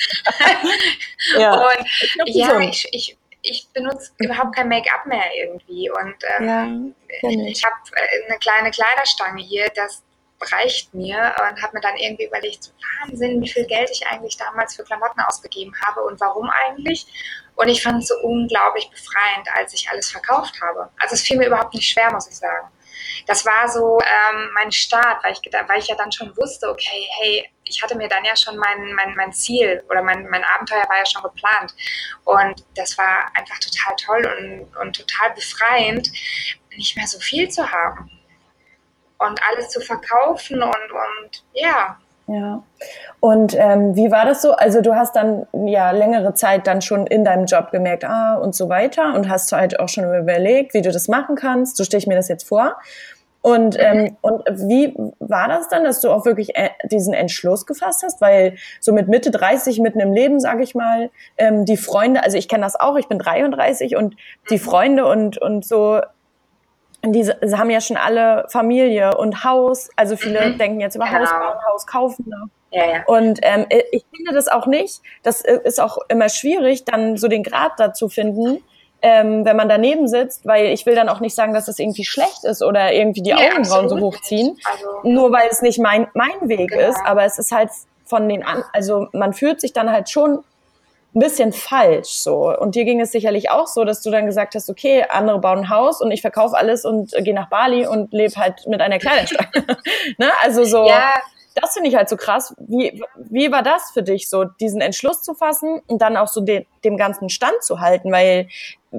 ja, 1.38 1.54
und 1.54 1.86
ich 2.24 2.34
ja, 2.34 2.58
ich, 2.60 2.88
ich, 2.92 3.18
ich 3.42 3.68
benutze 3.74 4.12
überhaupt 4.18 4.56
kein 4.56 4.68
Make-up 4.68 5.06
mehr 5.06 5.24
irgendwie. 5.36 5.90
Und 5.90 6.16
ähm, 6.38 6.94
ja, 7.22 7.28
ich, 7.28 7.58
ich 7.58 7.64
habe 7.64 7.76
äh, 7.94 8.26
eine 8.28 8.38
kleine 8.38 8.70
Kleiderstange 8.70 9.42
hier, 9.42 9.68
das 9.74 10.02
reicht 10.40 10.92
mir 10.94 11.34
und 11.40 11.62
habe 11.62 11.74
mir 11.74 11.80
dann 11.80 11.96
irgendwie 11.96 12.26
überlegt, 12.26 12.72
Wahnsinn, 13.00 13.40
wie 13.40 13.48
viel 13.48 13.66
Geld 13.66 13.90
ich 13.90 14.06
eigentlich 14.06 14.36
damals 14.36 14.76
für 14.76 14.84
Klamotten 14.84 15.20
ausgegeben 15.20 15.74
habe 15.84 16.02
und 16.02 16.20
warum 16.20 16.50
eigentlich. 16.50 17.06
Und 17.54 17.68
ich 17.68 17.82
fand 17.82 18.02
es 18.02 18.08
so 18.08 18.14
unglaublich 18.22 18.90
befreiend, 18.90 19.48
als 19.54 19.72
ich 19.72 19.88
alles 19.90 20.10
verkauft 20.10 20.60
habe. 20.60 20.90
Also 20.98 21.14
es 21.14 21.22
fiel 21.22 21.38
mir 21.38 21.46
überhaupt 21.46 21.74
nicht 21.74 21.88
schwer, 21.88 22.12
muss 22.12 22.28
ich 22.28 22.36
sagen. 22.36 22.68
Das 23.26 23.44
war 23.44 23.68
so 23.68 23.98
ähm, 24.00 24.50
mein 24.54 24.70
Start, 24.70 25.24
weil 25.24 25.32
ich, 25.32 25.40
weil 25.68 25.78
ich 25.78 25.88
ja 25.88 25.96
dann 25.96 26.12
schon 26.12 26.36
wusste, 26.36 26.68
okay, 26.68 27.08
hey, 27.18 27.50
ich 27.64 27.82
hatte 27.82 27.96
mir 27.96 28.08
dann 28.08 28.24
ja 28.24 28.36
schon 28.36 28.56
mein, 28.56 28.92
mein, 28.92 29.14
mein 29.16 29.32
Ziel 29.32 29.82
oder 29.90 30.02
mein, 30.02 30.28
mein 30.28 30.44
Abenteuer 30.44 30.88
war 30.88 30.98
ja 30.98 31.06
schon 31.06 31.22
geplant. 31.22 31.74
Und 32.24 32.64
das 32.76 32.96
war 32.98 33.30
einfach 33.34 33.58
total 33.58 33.96
toll 33.96 34.36
und, 34.38 34.76
und 34.76 34.96
total 34.96 35.32
befreiend, 35.34 36.10
nicht 36.76 36.96
mehr 36.96 37.06
so 37.06 37.18
viel 37.18 37.48
zu 37.48 37.72
haben 37.72 38.15
und 39.18 39.40
alles 39.50 39.70
zu 39.70 39.80
verkaufen 39.80 40.62
und, 40.62 40.92
und 40.92 41.44
ja. 41.52 41.96
Ja. 42.28 42.62
Und 43.20 43.54
ähm, 43.56 43.94
wie 43.94 44.10
war 44.10 44.24
das 44.24 44.42
so? 44.42 44.52
Also 44.52 44.80
du 44.80 44.96
hast 44.96 45.14
dann 45.14 45.46
ja 45.64 45.92
längere 45.92 46.34
Zeit 46.34 46.66
dann 46.66 46.82
schon 46.82 47.06
in 47.06 47.24
deinem 47.24 47.46
Job 47.46 47.70
gemerkt, 47.70 48.04
ah 48.04 48.34
und 48.34 48.54
so 48.54 48.68
weiter 48.68 49.14
und 49.14 49.28
hast 49.28 49.52
halt 49.52 49.78
auch 49.78 49.88
schon 49.88 50.04
überlegt, 50.04 50.74
wie 50.74 50.82
du 50.82 50.90
das 50.90 51.06
machen 51.06 51.36
kannst. 51.36 51.76
So 51.76 51.84
stelle 51.84 52.00
ich 52.00 52.06
mir 52.08 52.16
das 52.16 52.28
jetzt 52.28 52.48
vor. 52.48 52.76
Und, 53.46 53.76
ähm, 53.78 53.98
mhm. 53.98 54.16
und 54.22 54.42
wie 54.48 54.92
war 55.20 55.46
das 55.46 55.68
dann, 55.68 55.84
dass 55.84 56.00
du 56.00 56.10
auch 56.10 56.24
wirklich 56.24 56.56
äh, 56.56 56.70
diesen 56.82 57.14
Entschluss 57.14 57.64
gefasst 57.64 58.02
hast? 58.02 58.20
Weil 58.20 58.56
so 58.80 58.92
mit 58.92 59.06
Mitte 59.06 59.30
30, 59.30 59.78
mitten 59.78 60.00
im 60.00 60.12
Leben, 60.12 60.40
sage 60.40 60.64
ich 60.64 60.74
mal, 60.74 61.10
ähm, 61.38 61.64
die 61.64 61.76
Freunde, 61.76 62.24
also 62.24 62.36
ich 62.36 62.48
kenne 62.48 62.64
das 62.64 62.74
auch, 62.74 62.96
ich 62.96 63.06
bin 63.06 63.20
33 63.20 63.94
und 63.94 64.16
die 64.50 64.54
mhm. 64.54 64.60
Freunde 64.60 65.06
und, 65.06 65.38
und 65.38 65.64
so 65.64 66.00
diese 67.12 67.38
haben 67.56 67.70
ja 67.70 67.80
schon 67.80 67.96
alle 67.96 68.46
Familie 68.48 69.16
und 69.16 69.44
Haus. 69.44 69.90
Also 69.96 70.16
viele 70.16 70.50
mhm. 70.50 70.58
denken 70.58 70.80
jetzt 70.80 70.96
über 70.96 71.06
genau. 71.06 71.20
Haus 71.20 71.30
bauen, 71.30 71.64
Haus 71.72 71.86
kaufen. 71.86 72.24
Ne? 72.28 72.50
Ja, 72.70 72.86
ja. 72.86 73.04
Und 73.06 73.38
ähm, 73.42 73.66
ich 73.68 74.04
finde 74.14 74.32
das 74.34 74.48
auch 74.48 74.66
nicht. 74.66 75.00
Das 75.22 75.40
ist 75.40 75.80
auch 75.80 75.98
immer 76.08 76.28
schwierig, 76.28 76.84
dann 76.84 77.16
so 77.16 77.28
den 77.28 77.42
Grad 77.42 77.72
dazu 77.78 78.08
finden, 78.08 78.62
ähm, 79.02 79.44
wenn 79.44 79.56
man 79.56 79.68
daneben 79.68 80.08
sitzt, 80.08 80.46
weil 80.46 80.66
ich 80.66 80.86
will 80.86 80.94
dann 80.94 81.08
auch 81.08 81.20
nicht 81.20 81.34
sagen, 81.34 81.54
dass 81.54 81.66
das 81.66 81.78
irgendwie 81.78 82.04
schlecht 82.04 82.44
ist 82.44 82.62
oder 82.62 82.92
irgendwie 82.92 83.22
die 83.22 83.30
ja, 83.30 83.36
Augenbrauen 83.36 83.88
so 83.88 84.00
hochziehen, 84.00 84.58
also, 84.64 84.86
nur 85.04 85.32
weil 85.32 85.48
es 85.50 85.62
nicht 85.62 85.78
mein, 85.78 86.08
mein 86.14 86.48
Weg 86.48 86.70
genau. 86.70 86.88
ist. 86.88 86.98
Aber 87.04 87.24
es 87.24 87.38
ist 87.38 87.52
halt 87.52 87.70
von 88.04 88.28
den 88.28 88.44
an, 88.44 88.64
also 88.72 89.08
man 89.12 89.32
fühlt 89.32 89.60
sich 89.60 89.72
dann 89.72 89.90
halt 89.90 90.08
schon 90.08 90.44
ein 91.16 91.20
bisschen 91.20 91.52
falsch 91.52 92.10
so. 92.10 92.54
Und 92.56 92.74
dir 92.74 92.84
ging 92.84 93.00
es 93.00 93.10
sicherlich 93.10 93.50
auch 93.50 93.66
so, 93.66 93.84
dass 93.84 94.02
du 94.02 94.10
dann 94.10 94.26
gesagt 94.26 94.54
hast, 94.54 94.68
okay, 94.68 95.04
andere 95.08 95.40
bauen 95.40 95.60
ein 95.60 95.70
Haus 95.70 96.02
und 96.02 96.10
ich 96.10 96.20
verkaufe 96.20 96.56
alles 96.56 96.84
und 96.84 97.12
gehe 97.12 97.34
nach 97.34 97.48
Bali 97.48 97.86
und 97.86 98.12
lebe 98.12 98.36
halt 98.36 98.66
mit 98.66 98.82
einer 98.82 98.98
Kleiderstange. 98.98 99.50
ne? 100.18 100.30
Also 100.42 100.64
so, 100.64 100.86
ja. 100.86 101.14
das 101.54 101.72
finde 101.72 101.88
ich 101.88 101.96
halt 101.96 102.10
so 102.10 102.16
krass. 102.16 102.54
Wie, 102.58 103.02
wie 103.16 103.50
war 103.50 103.62
das 103.62 103.90
für 103.92 104.02
dich, 104.02 104.28
so 104.28 104.44
diesen 104.44 104.82
Entschluss 104.82 105.22
zu 105.22 105.34
fassen 105.34 105.80
und 105.86 106.02
dann 106.02 106.18
auch 106.18 106.28
so 106.28 106.42
de, 106.42 106.66
dem 106.84 106.98
ganzen 106.98 107.30
Stand 107.30 107.62
zu 107.62 107.80
halten? 107.80 108.12
Weil 108.12 108.48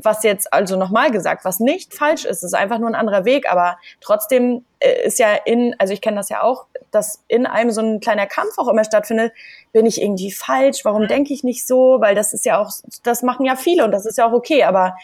was 0.03 0.23
jetzt 0.23 0.51
also 0.53 0.77
nochmal 0.77 1.11
gesagt, 1.11 1.45
was 1.45 1.59
nicht 1.59 1.93
falsch 1.93 2.25
ist, 2.25 2.43
ist 2.43 2.53
einfach 2.53 2.79
nur 2.79 2.89
ein 2.89 2.95
anderer 2.95 3.25
Weg, 3.25 3.51
aber 3.51 3.77
trotzdem 4.01 4.65
äh, 4.79 5.05
ist 5.05 5.19
ja 5.19 5.33
in, 5.45 5.75
also 5.79 5.93
ich 5.93 6.01
kenne 6.01 6.17
das 6.17 6.29
ja 6.29 6.43
auch, 6.43 6.65
dass 6.91 7.23
in 7.27 7.45
einem 7.45 7.71
so 7.71 7.81
ein 7.81 7.99
kleiner 7.99 8.25
Kampf 8.25 8.57
auch 8.57 8.67
immer 8.67 8.83
stattfindet, 8.83 9.33
bin 9.73 9.85
ich 9.85 10.01
irgendwie 10.01 10.31
falsch, 10.31 10.85
warum 10.85 11.03
mhm. 11.03 11.07
denke 11.07 11.33
ich 11.33 11.43
nicht 11.43 11.67
so, 11.67 11.99
weil 11.99 12.15
das 12.15 12.33
ist 12.33 12.45
ja 12.45 12.59
auch, 12.59 12.71
das 13.03 13.23
machen 13.23 13.45
ja 13.45 13.55
viele 13.55 13.83
und 13.83 13.91
das 13.91 14.05
ist 14.05 14.17
ja 14.17 14.27
auch 14.27 14.33
okay, 14.33 14.63
aber 14.63 14.95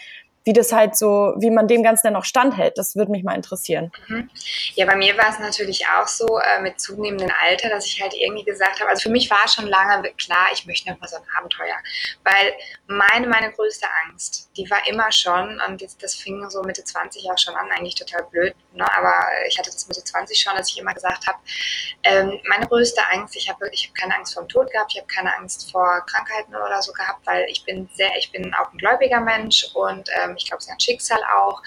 wie 0.44 0.52
das 0.52 0.72
halt 0.72 0.96
so, 0.96 1.34
wie 1.38 1.50
man 1.50 1.68
dem 1.68 1.82
Ganzen 1.82 2.08
dann 2.08 2.16
auch 2.16 2.24
standhält. 2.24 2.76
Das 2.76 2.96
würde 2.96 3.10
mich 3.10 3.24
mal 3.24 3.34
interessieren. 3.34 3.90
Mhm. 4.08 4.30
Ja, 4.74 4.86
bei 4.86 4.96
mir 4.96 5.16
war 5.16 5.30
es 5.30 5.38
natürlich 5.38 5.86
auch 5.86 6.06
so 6.06 6.38
äh, 6.38 6.60
mit 6.60 6.80
zunehmendem 6.80 7.30
Alter, 7.42 7.70
dass 7.70 7.86
ich 7.86 8.00
halt 8.02 8.14
irgendwie 8.14 8.44
gesagt 8.44 8.80
habe, 8.80 8.90
also 8.90 9.02
für 9.02 9.10
mich 9.10 9.30
war 9.30 9.48
schon 9.48 9.66
lange 9.66 10.02
klar, 10.12 10.48
ich 10.52 10.66
möchte 10.66 10.90
noch 10.90 11.00
mal 11.00 11.08
so 11.08 11.16
ein 11.16 11.22
Abenteuer. 11.36 11.76
Weil 12.24 12.52
meine, 12.86 13.26
meine 13.26 13.52
größte 13.52 13.86
Angst, 14.04 14.50
die 14.56 14.68
war 14.70 14.86
immer 14.86 15.10
schon, 15.12 15.60
und 15.66 15.80
jetzt, 15.80 16.02
das 16.02 16.14
fing 16.14 16.48
so 16.50 16.62
Mitte 16.62 16.84
20 16.84 17.30
auch 17.30 17.38
schon 17.38 17.54
an, 17.54 17.70
eigentlich 17.70 17.94
total 17.94 18.24
blöd, 18.24 18.54
ne? 18.72 18.86
aber 18.96 19.14
ich 19.48 19.58
hatte 19.58 19.70
das 19.70 19.88
Mitte 19.88 20.04
20 20.04 20.38
schon, 20.38 20.56
dass 20.56 20.70
ich 20.70 20.78
immer 20.78 20.92
gesagt 20.92 21.26
habe, 21.26 21.38
ähm, 22.02 22.38
meine 22.48 22.66
größte 22.66 23.00
Angst, 23.12 23.34
ich 23.36 23.48
habe 23.48 23.68
ich 23.72 23.88
hab 23.88 23.94
keine 23.94 24.16
Angst 24.16 24.34
vor 24.34 24.42
dem 24.42 24.48
Tod 24.48 24.70
gehabt, 24.70 24.92
ich 24.92 24.98
habe 24.98 25.06
keine 25.06 25.34
Angst 25.36 25.70
vor 25.70 26.04
Krankheiten 26.06 26.54
oder 26.54 26.82
so 26.82 26.92
gehabt, 26.92 27.26
weil 27.26 27.46
ich 27.48 27.64
bin 27.64 27.88
sehr, 27.94 28.10
ich 28.18 28.30
bin 28.30 28.52
auch 28.54 28.70
ein 28.72 28.78
gläubiger 28.78 29.20
Mensch 29.20 29.66
und 29.74 30.08
ähm, 30.22 30.33
ich 30.36 30.46
glaube, 30.46 30.58
es 30.58 30.66
ist 30.66 30.72
ein 30.72 30.80
Schicksal 30.80 31.20
auch. 31.36 31.62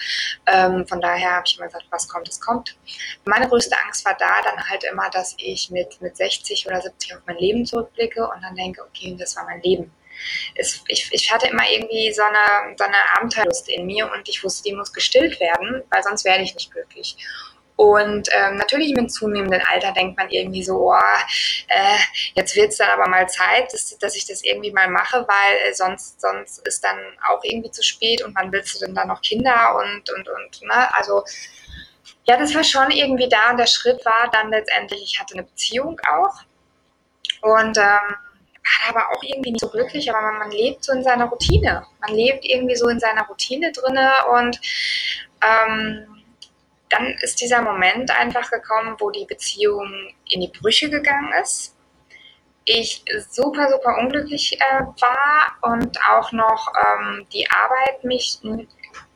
Ähm, 0.46 0.86
von 0.86 1.00
daher 1.00 1.36
habe 1.36 1.44
ich 1.46 1.56
immer 1.56 1.66
gesagt, 1.66 1.86
was 1.90 2.08
kommt, 2.08 2.28
es 2.28 2.40
kommt. 2.40 2.76
Meine 3.24 3.48
größte 3.48 3.76
Angst 3.84 4.04
war 4.04 4.16
da 4.18 4.42
dann 4.42 4.68
halt 4.68 4.84
immer, 4.84 5.10
dass 5.10 5.34
ich 5.38 5.70
mit, 5.70 6.00
mit 6.00 6.16
60 6.16 6.66
oder 6.66 6.80
70 6.80 7.16
auf 7.16 7.22
mein 7.26 7.38
Leben 7.38 7.64
zurückblicke 7.64 8.28
und 8.28 8.42
dann 8.42 8.54
denke, 8.54 8.82
okay, 8.82 9.16
das 9.18 9.36
war 9.36 9.44
mein 9.44 9.62
Leben. 9.62 9.92
Es, 10.56 10.82
ich, 10.88 11.08
ich, 11.12 11.32
hatte 11.32 11.46
immer 11.46 11.62
irgendwie 11.70 12.12
so 12.12 12.22
eine, 12.22 12.76
so 12.76 12.84
eine 12.84 12.96
Abenteuerlust 13.16 13.68
in 13.68 13.86
mir 13.86 14.10
und 14.10 14.28
ich 14.28 14.42
wusste, 14.42 14.64
die 14.64 14.74
muss 14.74 14.92
gestillt 14.92 15.38
werden, 15.38 15.84
weil 15.90 16.02
sonst 16.02 16.24
werde 16.24 16.42
ich 16.42 16.54
nicht 16.54 16.72
glücklich. 16.72 17.16
Und 17.78 18.28
ähm, 18.36 18.56
natürlich 18.56 18.92
mit 18.96 19.12
zunehmendem 19.12 19.62
Alter 19.68 19.92
denkt 19.92 20.18
man 20.18 20.28
irgendwie 20.30 20.64
so, 20.64 20.90
oh, 20.90 20.98
äh, 21.68 21.98
jetzt 22.34 22.56
wird 22.56 22.72
es 22.72 22.78
dann 22.78 22.90
aber 22.90 23.08
mal 23.08 23.28
Zeit, 23.28 23.72
dass, 23.72 23.96
dass 23.98 24.16
ich 24.16 24.26
das 24.26 24.42
irgendwie 24.42 24.72
mal 24.72 24.88
mache, 24.88 25.24
weil 25.28 25.70
äh, 25.70 25.72
sonst, 25.72 26.20
sonst 26.20 26.66
ist 26.66 26.82
dann 26.82 26.98
auch 27.28 27.38
irgendwie 27.44 27.70
zu 27.70 27.84
spät 27.84 28.24
und 28.24 28.34
wann 28.34 28.50
willst 28.50 28.74
du 28.74 28.84
denn 28.84 28.96
da 28.96 29.04
noch 29.04 29.22
Kinder 29.22 29.76
und, 29.76 30.10
und, 30.10 30.28
und, 30.28 30.62
ne? 30.62 30.92
Also 30.92 31.22
ja, 32.24 32.36
das 32.36 32.52
war 32.52 32.64
schon 32.64 32.90
irgendwie 32.90 33.28
da 33.28 33.52
und 33.52 33.58
der 33.58 33.66
Schritt 33.66 34.04
war 34.04 34.28
dann 34.32 34.50
letztendlich, 34.50 35.00
ich 35.00 35.20
hatte 35.20 35.34
eine 35.34 35.44
Beziehung 35.44 36.00
auch 36.10 36.34
und 37.42 37.78
ähm, 37.78 38.16
war 38.82 38.88
aber 38.88 39.08
auch 39.12 39.22
irgendwie 39.22 39.52
nicht 39.52 39.60
so 39.60 39.68
glücklich, 39.68 40.10
aber 40.12 40.20
man, 40.20 40.38
man, 40.40 40.50
lebt 40.50 40.82
so 40.82 40.92
in 40.92 41.04
seiner 41.04 41.26
Routine. 41.26 41.86
Man 42.00 42.12
lebt 42.16 42.44
irgendwie 42.44 42.74
so 42.74 42.88
in 42.88 42.98
seiner 42.98 43.24
Routine 43.28 43.70
drinne 43.70 44.10
und 44.32 44.60
ähm, 45.42 46.17
dann 46.90 47.14
ist 47.22 47.40
dieser 47.40 47.62
Moment 47.62 48.10
einfach 48.10 48.50
gekommen, 48.50 48.96
wo 48.98 49.10
die 49.10 49.26
Beziehung 49.26 50.12
in 50.30 50.40
die 50.40 50.48
Brüche 50.48 50.90
gegangen 50.90 51.32
ist. 51.42 51.74
Ich 52.64 53.02
super, 53.30 53.70
super 53.70 53.96
unglücklich 53.98 54.58
äh, 54.60 54.80
war 54.80 55.72
und 55.72 55.98
auch 56.08 56.32
noch 56.32 56.72
ähm, 56.84 57.26
die 57.32 57.46
Arbeit 57.50 58.04
mich 58.04 58.40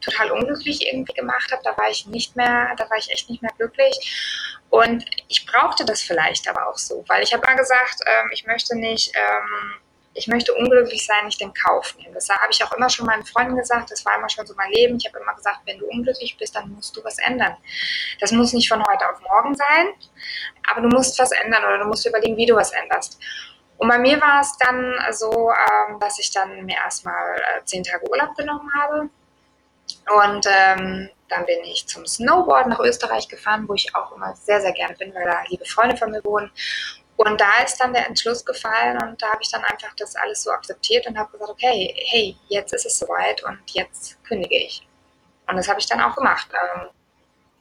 total 0.00 0.30
unglücklich 0.32 0.86
irgendwie 0.86 1.12
gemacht 1.12 1.52
habe. 1.52 1.62
Da 1.62 1.76
war 1.76 1.90
ich 1.90 2.06
nicht 2.06 2.34
mehr, 2.34 2.74
da 2.76 2.88
war 2.88 2.96
ich 2.96 3.10
echt 3.10 3.28
nicht 3.28 3.42
mehr 3.42 3.52
glücklich. 3.56 4.62
Und 4.70 5.04
ich 5.28 5.44
brauchte 5.44 5.84
das 5.84 6.00
vielleicht 6.00 6.48
aber 6.48 6.66
auch 6.66 6.78
so, 6.78 7.04
weil 7.08 7.22
ich 7.22 7.34
habe 7.34 7.46
mal 7.46 7.56
gesagt, 7.56 8.00
ähm, 8.06 8.30
ich 8.32 8.46
möchte 8.46 8.74
nicht, 8.74 9.12
ähm, 9.14 9.81
ich 10.14 10.26
möchte 10.28 10.52
unglücklich 10.54 11.06
sein, 11.06 11.24
nicht 11.24 11.40
den 11.40 11.52
Kauf 11.54 11.96
nehmen. 11.96 12.14
Das 12.14 12.28
habe 12.28 12.50
ich 12.50 12.62
auch 12.62 12.72
immer 12.72 12.90
schon 12.90 13.06
meinen 13.06 13.24
Freunden 13.24 13.56
gesagt, 13.56 13.90
das 13.90 14.04
war 14.04 14.16
immer 14.16 14.28
schon 14.28 14.46
so 14.46 14.54
mein 14.56 14.70
Leben. 14.70 14.96
Ich 14.96 15.06
habe 15.06 15.18
immer 15.18 15.34
gesagt, 15.34 15.60
wenn 15.64 15.78
du 15.78 15.86
unglücklich 15.86 16.36
bist, 16.36 16.54
dann 16.54 16.70
musst 16.70 16.96
du 16.96 17.04
was 17.04 17.18
ändern. 17.18 17.56
Das 18.20 18.32
muss 18.32 18.52
nicht 18.52 18.68
von 18.68 18.84
heute 18.84 19.08
auf 19.08 19.20
morgen 19.20 19.54
sein, 19.54 19.88
aber 20.70 20.82
du 20.82 20.88
musst 20.88 21.18
was 21.18 21.32
ändern 21.32 21.64
oder 21.64 21.78
du 21.78 21.86
musst 21.86 22.06
überlegen, 22.06 22.36
wie 22.36 22.46
du 22.46 22.54
was 22.54 22.72
änderst. 22.72 23.18
Und 23.78 23.88
bei 23.88 23.98
mir 23.98 24.20
war 24.20 24.40
es 24.40 24.56
dann 24.58 24.96
so, 25.12 25.50
ähm, 25.50 25.98
dass 25.98 26.18
ich 26.18 26.30
dann 26.30 26.64
mir 26.64 26.76
erstmal 26.76 27.36
äh, 27.36 27.64
zehn 27.64 27.82
Tage 27.82 28.08
Urlaub 28.08 28.34
genommen 28.36 28.70
habe 28.80 29.10
und 30.10 30.46
ähm, 30.46 31.10
dann 31.28 31.46
bin 31.46 31.64
ich 31.64 31.86
zum 31.86 32.06
Snowboard 32.06 32.66
nach 32.66 32.80
Österreich 32.80 33.28
gefahren, 33.28 33.68
wo 33.68 33.74
ich 33.74 33.94
auch 33.94 34.12
immer 34.12 34.34
sehr, 34.34 34.60
sehr 34.60 34.72
gerne 34.72 34.94
bin, 34.94 35.14
weil 35.14 35.24
da 35.24 35.42
liebe 35.48 35.64
Freunde 35.64 35.96
von 35.96 36.10
mir 36.10 36.22
wohnen. 36.24 36.50
Und 37.24 37.40
da 37.40 37.62
ist 37.64 37.78
dann 37.78 37.92
der 37.92 38.08
Entschluss 38.08 38.44
gefallen 38.44 39.00
und 39.00 39.22
da 39.22 39.28
habe 39.28 39.42
ich 39.42 39.50
dann 39.50 39.62
einfach 39.64 39.94
das 39.96 40.16
alles 40.16 40.42
so 40.42 40.50
akzeptiert 40.50 41.06
und 41.06 41.16
habe 41.16 41.30
gesagt, 41.30 41.50
okay, 41.50 41.94
hey, 42.08 42.36
jetzt 42.48 42.72
ist 42.72 42.84
es 42.84 42.98
soweit 42.98 43.44
und 43.44 43.60
jetzt 43.66 44.22
kündige 44.24 44.56
ich. 44.56 44.86
Und 45.46 45.56
das 45.56 45.68
habe 45.68 45.78
ich 45.78 45.86
dann 45.86 46.00
auch 46.00 46.16
gemacht. 46.16 46.48
Ähm, 46.52 46.88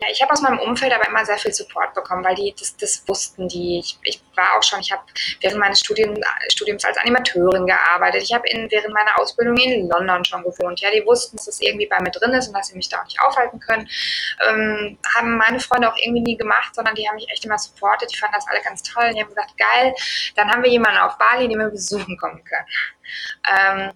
ja, 0.02 0.08
ich 0.12 0.20
habe 0.20 0.34
aus 0.34 0.42
meinem 0.42 0.58
Umfeld 0.58 0.92
aber 0.92 1.08
immer 1.08 1.24
sehr 1.24 1.38
viel 1.38 1.54
Support 1.54 1.94
bekommen, 1.94 2.26
weil 2.26 2.34
die 2.34 2.56
das, 2.58 2.76
das 2.76 3.08
wussten 3.08 3.48
die. 3.48 3.80
Ich, 3.80 4.00
ich 4.02 4.20
war 4.36 4.58
auch 4.58 4.64
schon, 4.64 4.80
ich 4.80 4.92
habe 4.92 5.04
während 5.42 5.60
meines 5.60 5.80
Studium, 5.80 6.16
Studiums 6.52 6.84
als 6.86 6.98
Animateurin 6.98 7.68
gearbeitet. 7.68 8.24
Ich 8.24 8.34
habe 8.34 8.44
während 8.46 8.94
meiner 8.96 9.20
Ausbildung 9.20 9.56
in 9.58 9.88
London 9.90 10.26
schon 10.26 10.42
gewohnt. 10.42 10.80
Ja, 10.80 10.90
die 10.90 11.06
wussten, 11.06 11.38
dass 11.38 11.46
das 11.46 11.62
irgendwie 11.62 11.86
bei 11.86 12.00
mir 12.02 12.10
drin 12.10 12.32
ist 12.32 12.48
und 12.48 12.56
dass 12.56 12.70
sie 12.70 12.76
mich 12.76 12.90
da 12.90 13.00
auch 13.00 13.06
nicht 13.06 13.22
aufhalten 13.22 13.60
können. 13.60 13.88
Ähm, 14.48 14.98
haben 15.16 15.38
meine 15.38 15.60
Freunde 15.60 15.88
auch 15.88 15.98
irgendwie 15.98 16.24
nie 16.24 16.38
gemacht, 16.38 16.74
sondern 16.74 16.96
die 16.96 17.08
haben 17.08 17.16
mich 17.16 17.30
echt 17.30 17.46
immer 17.46 17.60
supportet. 17.60 18.12
Die 18.12 18.18
fanden 18.18 18.36
das 18.36 18.48
alle 18.48 18.62
ganz 18.64 18.82
toll. 18.82 19.06
Und 19.06 19.16
die 19.16 19.22
haben 19.22 19.30
gesagt, 19.30 19.54
geil, 19.56 19.94
dann 20.36 20.50
haben 20.50 20.64
wir 20.64 20.72
jemanden 20.72 20.98
auf 20.98 21.20
Bali, 21.20 21.48
den 21.48 21.60
wir 21.60 21.70
besuchen 21.70 22.18
kommen 22.18 22.44
können. 22.44 22.66
Ähm, 23.54 23.92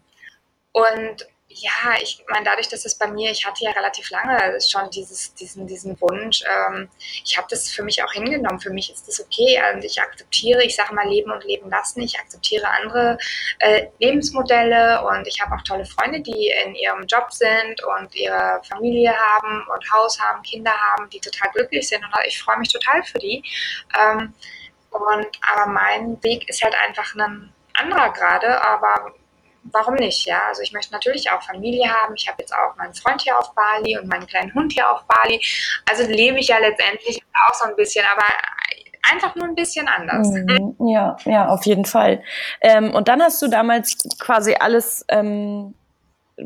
und 0.72 1.26
ja, 1.58 1.96
ich 2.02 2.24
meine, 2.30 2.44
dadurch, 2.44 2.68
dass 2.68 2.84
es 2.84 2.98
bei 2.98 3.08
mir, 3.08 3.32
ich 3.32 3.46
hatte 3.46 3.64
ja 3.64 3.72
relativ 3.72 4.10
lange 4.10 4.60
schon 4.60 4.90
dieses, 4.90 5.34
diesen, 5.36 5.66
diesen 5.68 6.00
Wunsch, 6.02 6.44
ähm, 6.44 6.90
ich 7.24 7.38
habe 7.38 7.48
das 7.50 7.72
für 7.72 7.84
mich 7.84 8.04
auch 8.04 8.12
hingenommen. 8.12 8.60
Für 8.60 8.72
mich 8.72 8.92
ist 8.92 9.08
das 9.08 9.22
okay. 9.22 9.62
Und 9.74 9.84
ich 9.84 10.02
akzeptiere, 10.02 10.64
ich 10.64 10.76
sage 10.76 10.94
mal, 10.94 11.08
leben 11.08 11.32
und 11.32 11.46
leben 11.46 11.70
lassen. 11.70 12.02
Ich 12.02 12.20
akzeptiere 12.20 12.68
andere 12.68 13.18
äh, 13.60 13.88
Lebensmodelle 14.00 15.06
und 15.06 15.28
ich 15.28 15.40
habe 15.42 15.56
auch 15.56 15.62
tolle 15.62 15.86
Freunde, 15.86 16.20
die 16.20 16.52
in 16.66 16.76
ihrem 16.76 17.06
Job 17.06 17.32
sind 17.32 17.82
und 17.84 18.14
ihre 18.16 18.62
Familie 18.68 19.14
haben 19.16 19.66
und 19.74 19.92
Haus 19.94 20.20
haben, 20.20 20.44
Kinder 20.44 20.74
haben, 20.74 21.10
die 21.10 21.22
total 21.22 21.52
glücklich 21.52 21.88
sind. 21.88 22.04
Und 22.04 22.12
ich 22.28 22.42
freue 22.42 22.60
mich 22.60 22.72
total 22.72 23.02
für 23.04 23.20
die. 23.20 23.44
Ähm, 23.98 24.34
und 24.90 25.28
aber 25.54 25.72
mein 25.72 26.22
Weg 26.22 26.50
ist 26.50 26.62
halt 26.62 26.76
einfach 26.86 27.16
ein 27.16 27.54
anderer 27.74 28.12
gerade, 28.12 28.62
aber 28.62 29.14
warum 29.72 29.96
nicht? 29.96 30.26
Ja, 30.26 30.42
also 30.48 30.62
ich 30.62 30.72
möchte 30.72 30.94
natürlich 30.94 31.32
auch 31.32 31.42
Familie 31.42 31.90
haben. 31.90 32.16
Ich 32.16 32.28
habe 32.28 32.38
jetzt 32.40 32.54
auch 32.54 32.76
meinen 32.78 32.94
Freund 32.94 33.22
hier 33.22 33.38
auf 33.38 33.54
Bali 33.56 33.98
und 33.98 34.08
meinen 34.08 34.28
kleinen 34.28 34.54
Hund 34.54 34.74
hier 34.74 34.90
auf 34.90 35.04
Bali. 35.08 35.42
Also 35.90 36.04
lebe 36.04 36.40
ich 36.40 36.48
ja 36.48 36.58
letztendlich 36.60 37.22
auch 37.48 37.54
so 37.54 37.70
ein 37.70 37.76
bisschen, 37.76 38.06
aber 38.12 38.26
einfach 39.12 39.36
nur 39.36 39.46
ein 39.46 39.56
bisschen 39.56 39.88
anders. 39.88 40.28
Mhm. 40.30 40.76
Ja, 40.88 41.18
ja, 41.26 41.48
auf 41.48 41.66
jeden 41.66 41.86
Fall. 41.86 42.24
Ähm, 42.62 42.94
und 42.94 43.08
dann 43.08 43.22
hast 43.22 43.42
du 43.42 43.48
damals 43.48 43.98
quasi 44.20 44.56
alles 44.60 45.06
ähm, 45.10 45.76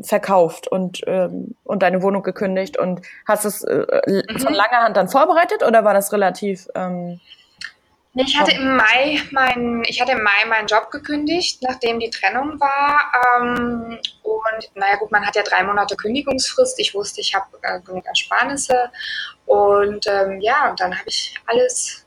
verkauft 0.02 0.68
und, 0.68 1.00
ähm, 1.06 1.54
und 1.64 1.82
deine 1.82 2.02
Wohnung 2.02 2.22
gekündigt 2.22 2.78
und 2.78 3.00
hast 3.26 3.44
es 3.44 3.62
äh, 3.64 3.86
mhm. 4.06 4.38
von 4.38 4.54
langer 4.54 4.82
Hand 4.82 4.96
dann 4.96 5.08
vorbereitet 5.08 5.64
oder 5.66 5.84
war 5.84 5.94
das 5.94 6.12
relativ 6.12 6.68
ähm, 6.74 7.20
ich 8.14 8.38
hatte 8.38 8.52
im 8.52 8.76
Mai 8.76 9.22
mein, 9.30 9.84
ich 9.86 10.00
hatte 10.00 10.12
im 10.12 10.22
Mai 10.22 10.44
meinen 10.48 10.66
Job 10.66 10.90
gekündigt, 10.90 11.62
nachdem 11.62 12.00
die 12.00 12.10
Trennung 12.10 12.58
war. 12.58 13.12
Ähm, 13.38 13.98
und 14.22 14.70
naja 14.74 14.96
gut, 14.96 15.12
man 15.12 15.24
hat 15.24 15.36
ja 15.36 15.42
drei 15.42 15.62
Monate 15.62 15.96
Kündigungsfrist. 15.96 16.78
Ich 16.80 16.94
wusste, 16.94 17.20
ich 17.20 17.34
habe 17.34 17.46
äh, 17.62 17.80
genug 17.80 18.04
Ersparnisse. 18.06 18.90
Und 19.46 20.06
ähm, 20.08 20.40
ja, 20.40 20.70
und 20.70 20.80
dann 20.80 20.98
habe 20.98 21.08
ich 21.08 21.34
alles 21.46 22.04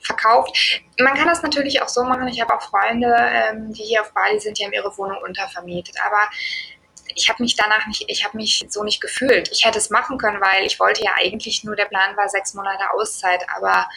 verkauft. 0.00 0.82
Man 0.98 1.14
kann 1.14 1.28
das 1.28 1.42
natürlich 1.42 1.80
auch 1.82 1.88
so 1.88 2.04
machen. 2.04 2.28
Ich 2.28 2.40
habe 2.40 2.54
auch 2.54 2.62
Freunde, 2.62 3.14
ähm, 3.18 3.72
die 3.72 3.82
hier 3.82 4.02
auf 4.02 4.12
Bali 4.12 4.38
sind, 4.40 4.58
die 4.58 4.64
haben 4.64 4.72
ihre 4.72 4.96
Wohnung 4.96 5.18
untervermietet. 5.22 5.96
Aber 6.04 6.28
ich 7.14 7.28
habe 7.28 7.42
mich 7.42 7.56
danach 7.56 7.86
nicht, 7.86 8.04
ich 8.08 8.24
habe 8.24 8.36
mich 8.36 8.66
so 8.68 8.82
nicht 8.84 9.00
gefühlt. 9.00 9.50
Ich 9.52 9.64
hätte 9.64 9.78
es 9.78 9.90
machen 9.90 10.18
können, 10.18 10.40
weil 10.40 10.64
ich 10.64 10.78
wollte 10.80 11.02
ja 11.02 11.12
eigentlich 11.16 11.64
nur, 11.64 11.76
der 11.76 11.86
Plan 11.86 12.16
war 12.16 12.28
sechs 12.28 12.54
Monate 12.54 12.90
Auszeit, 12.92 13.44
aber 13.56 13.88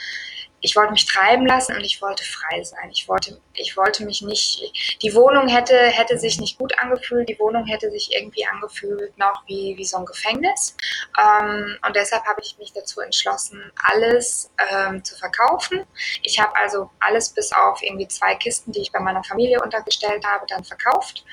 ich 0.63 0.77
wollte 0.77 0.93
mich 0.93 1.05
treiben 1.05 1.45
lassen 1.45 1.75
und 1.75 1.83
ich 1.83 2.01
wollte 2.01 2.23
frei 2.23 2.63
sein. 2.63 2.89
Ich 2.89 3.09
wollte, 3.09 3.37
ich 3.53 3.75
wollte 3.75 4.05
mich 4.05 4.21
nicht, 4.21 4.71
die 5.01 5.13
Wohnung 5.13 5.49
hätte, 5.49 5.75
hätte 5.75 6.17
sich 6.17 6.39
nicht 6.39 6.57
gut 6.57 6.79
angefühlt, 6.79 7.27
die 7.27 7.37
Wohnung 7.37 7.65
hätte 7.65 7.91
sich 7.91 8.15
irgendwie 8.15 8.45
angefühlt 8.45 9.15
noch 9.17 9.43
wie, 9.45 9.75
wie 9.77 9.83
so 9.83 9.97
ein 9.97 10.05
Gefängnis. 10.05 10.77
Ähm, 11.19 11.77
und 11.85 11.95
deshalb 11.97 12.23
habe 12.23 12.39
ich 12.41 12.57
mich 12.57 12.71
dazu 12.71 13.01
entschlossen, 13.01 13.61
alles 13.75 14.51
ähm, 14.71 15.03
zu 15.03 15.17
verkaufen. 15.17 15.85
Ich 16.21 16.39
habe 16.39 16.55
also 16.55 16.89
alles 17.01 17.31
bis 17.31 17.51
auf 17.51 17.83
irgendwie 17.83 18.07
zwei 18.07 18.35
Kisten, 18.35 18.71
die 18.71 18.81
ich 18.81 18.91
bei 18.93 19.01
meiner 19.01 19.23
Familie 19.25 19.61
untergestellt 19.61 20.25
habe, 20.25 20.45
dann 20.47 20.63
verkauft. 20.63 21.25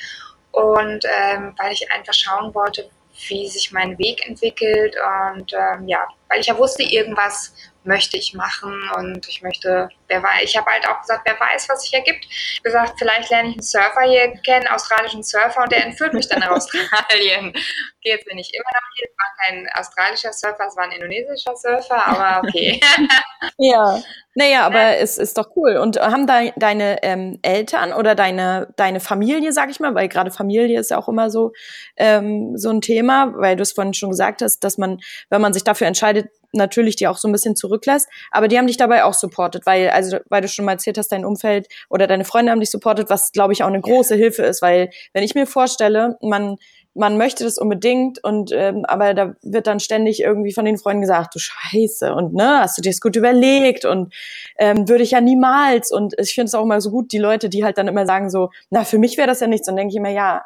Und 0.51 1.05
ähm, 1.05 1.55
weil 1.57 1.73
ich 1.73 1.89
einfach 1.93 2.15
schauen 2.15 2.53
wollte, 2.53 2.91
wie 3.29 3.49
sich 3.49 3.71
mein 3.71 3.97
Weg 3.99 4.27
entwickelt 4.27 4.97
und 5.37 5.53
ähm, 5.53 5.87
ja, 5.87 6.09
weil 6.31 6.41
ich 6.41 6.47
ja 6.47 6.57
wusste, 6.57 6.83
irgendwas 6.83 7.53
möchte 7.85 8.17
ich 8.17 8.35
machen 8.35 8.73
und 8.97 9.27
ich 9.29 9.43
möchte, 9.43 9.89
wer 10.09 10.23
weiß, 10.23 10.43
ich 10.43 10.57
habe 10.57 10.71
halt 10.71 10.87
auch 10.89 11.01
gesagt, 11.01 11.23
wer 11.25 11.39
weiß, 11.41 11.69
was 11.69 11.83
sich 11.83 11.95
ergibt. 11.95 12.27
Gesagt, 12.63 12.95
vielleicht 12.99 13.31
lerne 13.31 13.49
ich 13.49 13.55
einen 13.55 13.63
Surfer 13.63 14.03
hier 14.07 14.33
kennen, 14.45 14.69
australischen 14.69 15.23
Surfer 15.23 15.63
und 15.63 15.73
der 15.73 15.87
entführt 15.87 16.13
mich 16.13 16.29
dann 16.29 16.41
nach 16.41 16.51
Australien. 16.51 17.49
Okay, 17.49 18.13
jetzt 18.15 18.27
bin 18.27 18.39
ich 18.39 18.53
immer 18.55 18.65
noch 18.65 18.89
hier, 18.97 19.09
es 19.09 19.17
war 19.17 19.47
kein 19.47 19.69
australischer 19.79 20.33
Surfer, 20.33 20.67
es 20.69 20.77
war 20.77 20.85
ein 20.85 20.93
indonesischer 20.93 21.57
Surfer, 21.57 22.07
aber 22.07 22.47
okay. 22.47 22.81
ja, 23.59 24.01
naja, 24.35 24.65
aber 24.65 24.99
es 24.99 25.19
ist 25.19 25.37
doch 25.39 25.57
cool. 25.57 25.77
Und 25.77 26.01
haben 26.01 26.27
da 26.27 26.51
deine 26.57 27.03
ähm, 27.03 27.39
Eltern 27.43 27.93
oder 27.93 28.15
deine, 28.15 28.73
deine 28.77 29.01
Familie, 29.01 29.53
sag 29.53 29.71
ich 29.71 29.81
mal, 29.81 29.95
weil 29.95 30.09
gerade 30.09 30.31
Familie 30.31 30.79
ist 30.79 30.91
ja 30.91 30.99
auch 30.99 31.09
immer 31.09 31.31
so, 31.31 31.53
ähm, 31.97 32.57
so 32.57 32.71
ein 32.71 32.81
Thema, 32.81 33.33
weil 33.37 33.57
du 33.57 33.63
es 33.63 33.73
vorhin 33.73 33.93
schon 33.93 34.11
gesagt 34.11 34.43
hast, 34.43 34.61
dass 34.61 34.79
man, 34.79 35.01
wenn 35.31 35.41
man 35.41 35.53
sich 35.53 35.65
dafür 35.65 35.87
entscheidet, 35.87 36.20
natürlich 36.53 36.97
die 36.97 37.09
auch 37.09 37.19
so 37.19 37.29
ein 37.29 37.33
bisschen 37.33 37.57
zurücklässt, 37.57 38.09
aber 38.31 38.49
die 38.49 38.59
haben 38.59 38.67
dich 38.67 38.77
dabei 38.77 39.05
auch 39.05 39.15
supportet, 39.15 39.67
weil, 39.67 39.91
also, 39.91 40.19
weil 40.29 40.43
du 40.43 40.49
schon 40.49 40.65
mal 40.65 40.73
erzählt 40.73 40.99
hast, 40.99 41.13
dein 41.13 41.25
Umfeld 41.25 41.69
oder 41.89 42.07
deine 42.07 42.25
Freunde 42.25 42.53
haben 42.53 42.61
dich 42.61 42.71
supportet, 42.71 43.11
was, 43.11 43.33
glaube 43.33 43.53
ich, 43.53 43.63
auch 43.63 43.69
eine 43.69 43.81
große 43.81 44.15
Hilfe 44.15 44.43
ist, 44.43 44.63
weil, 44.63 44.91
wenn 45.13 45.23
ich 45.23 45.35
mir 45.35 45.47
vorstelle, 45.47 46.17
man, 46.23 46.57
man 46.95 47.17
möchte 47.17 47.45
das 47.45 47.59
unbedingt 47.59 48.23
und 48.25 48.51
ähm, 48.53 48.85
aber 48.85 49.15
da 49.15 49.35
wird 49.43 49.67
dann 49.67 49.79
ständig 49.79 50.21
irgendwie 50.21 50.53
von 50.53 50.65
den 50.65 50.77
Freunden 50.77 51.03
gesagt, 51.03 51.35
du 51.35 51.39
Scheiße 51.39 52.13
und 52.13 52.35
ne, 52.35 52.61
hast 52.61 52.79
du 52.79 52.83
dir 52.83 52.91
das 52.91 53.01
gut 53.01 53.15
überlegt 53.15 53.85
und 53.85 54.13
ähm, 54.59 54.89
würde 54.89 55.05
ich 55.05 55.13
ja 55.13 55.21
niemals 55.21 55.93
und 55.93 56.15
ich 56.19 56.35
finde 56.35 56.47
es 56.47 56.55
auch 56.55 56.65
immer 56.65 56.81
so 56.81 56.91
gut, 56.91 57.13
die 57.13 57.19
Leute, 57.19 57.49
die 57.49 57.65
halt 57.65 57.79
dann 57.79 57.89
immer 57.89 58.07
sagen 58.07 58.29
so, 58.29 58.51
na 58.71 58.85
für 58.85 58.99
mich 58.99 59.17
wäre 59.17 59.29
das 59.29 59.41
ja 59.41 59.47
nichts 59.47 59.69
und 59.69 59.77
denke 59.77 59.93
ich 59.93 59.97
immer, 59.97 60.11
ja, 60.11 60.45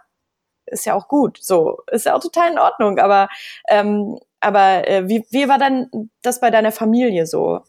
ist 0.67 0.85
ja 0.87 0.95
auch 0.95 1.09
gut, 1.09 1.39
so 1.41 1.79
ist 1.91 2.07
ja 2.07 2.15
auch 2.15 2.21
total 2.21 2.53
in 2.53 2.59
Ordnung, 2.59 2.99
aber 2.99 3.29
ähm, 3.69 4.19
aber 4.45 4.87
äh, 4.89 5.09
wie, 5.09 5.25
wie 5.31 5.49
war 5.49 5.59
dann 5.59 5.89
das 6.23 6.41
bei 6.41 6.51
deiner 6.51 6.73
Familie 6.73 7.27
so? 7.27 7.61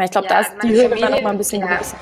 Ich 0.00 0.10
glaube, 0.10 0.26
ja, 0.28 0.34
da 0.34 0.40
ist 0.40 0.52
die 0.62 0.70
Hürde 0.70 0.98
noch 0.98 1.22
mal 1.22 1.30
ein 1.30 1.38
bisschen 1.38 1.60
ja, 1.60 1.76
größer. 1.76 1.98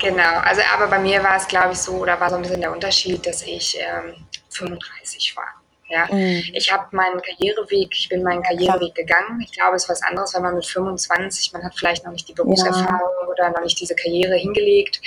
Genau, 0.00 0.38
also 0.42 0.62
aber 0.74 0.86
bei 0.86 0.98
mir 0.98 1.22
war 1.22 1.36
es, 1.36 1.46
glaube 1.46 1.72
ich, 1.72 1.78
so, 1.78 1.92
oder 1.92 2.18
war 2.20 2.30
so 2.30 2.36
ein 2.36 2.42
bisschen 2.42 2.60
der 2.60 2.72
Unterschied, 2.72 3.26
dass 3.26 3.42
ich 3.42 3.76
ähm, 3.78 4.14
35 4.50 5.36
war. 5.36 5.58
Ja, 5.90 6.06
mhm. 6.10 6.42
ich 6.52 6.70
habe 6.70 6.94
meinen 6.94 7.20
Karriereweg, 7.22 7.88
ich 7.92 8.08
bin 8.10 8.22
meinen 8.22 8.42
Karriereweg 8.42 8.94
gegangen. 8.94 9.40
Ich 9.40 9.52
glaube, 9.52 9.76
es 9.76 9.84
ist 9.84 9.88
was 9.88 10.02
anderes, 10.02 10.34
wenn 10.34 10.42
man 10.42 10.54
mit 10.54 10.66
25, 10.66 11.52
man 11.54 11.64
hat 11.64 11.74
vielleicht 11.74 12.04
noch 12.04 12.12
nicht 12.12 12.28
die 12.28 12.34
Berufserfahrung 12.34 13.14
ja. 13.22 13.26
oder 13.26 13.50
noch 13.50 13.62
nicht 13.62 13.80
diese 13.80 13.94
Karriere 13.94 14.36
hingelegt. 14.36 15.00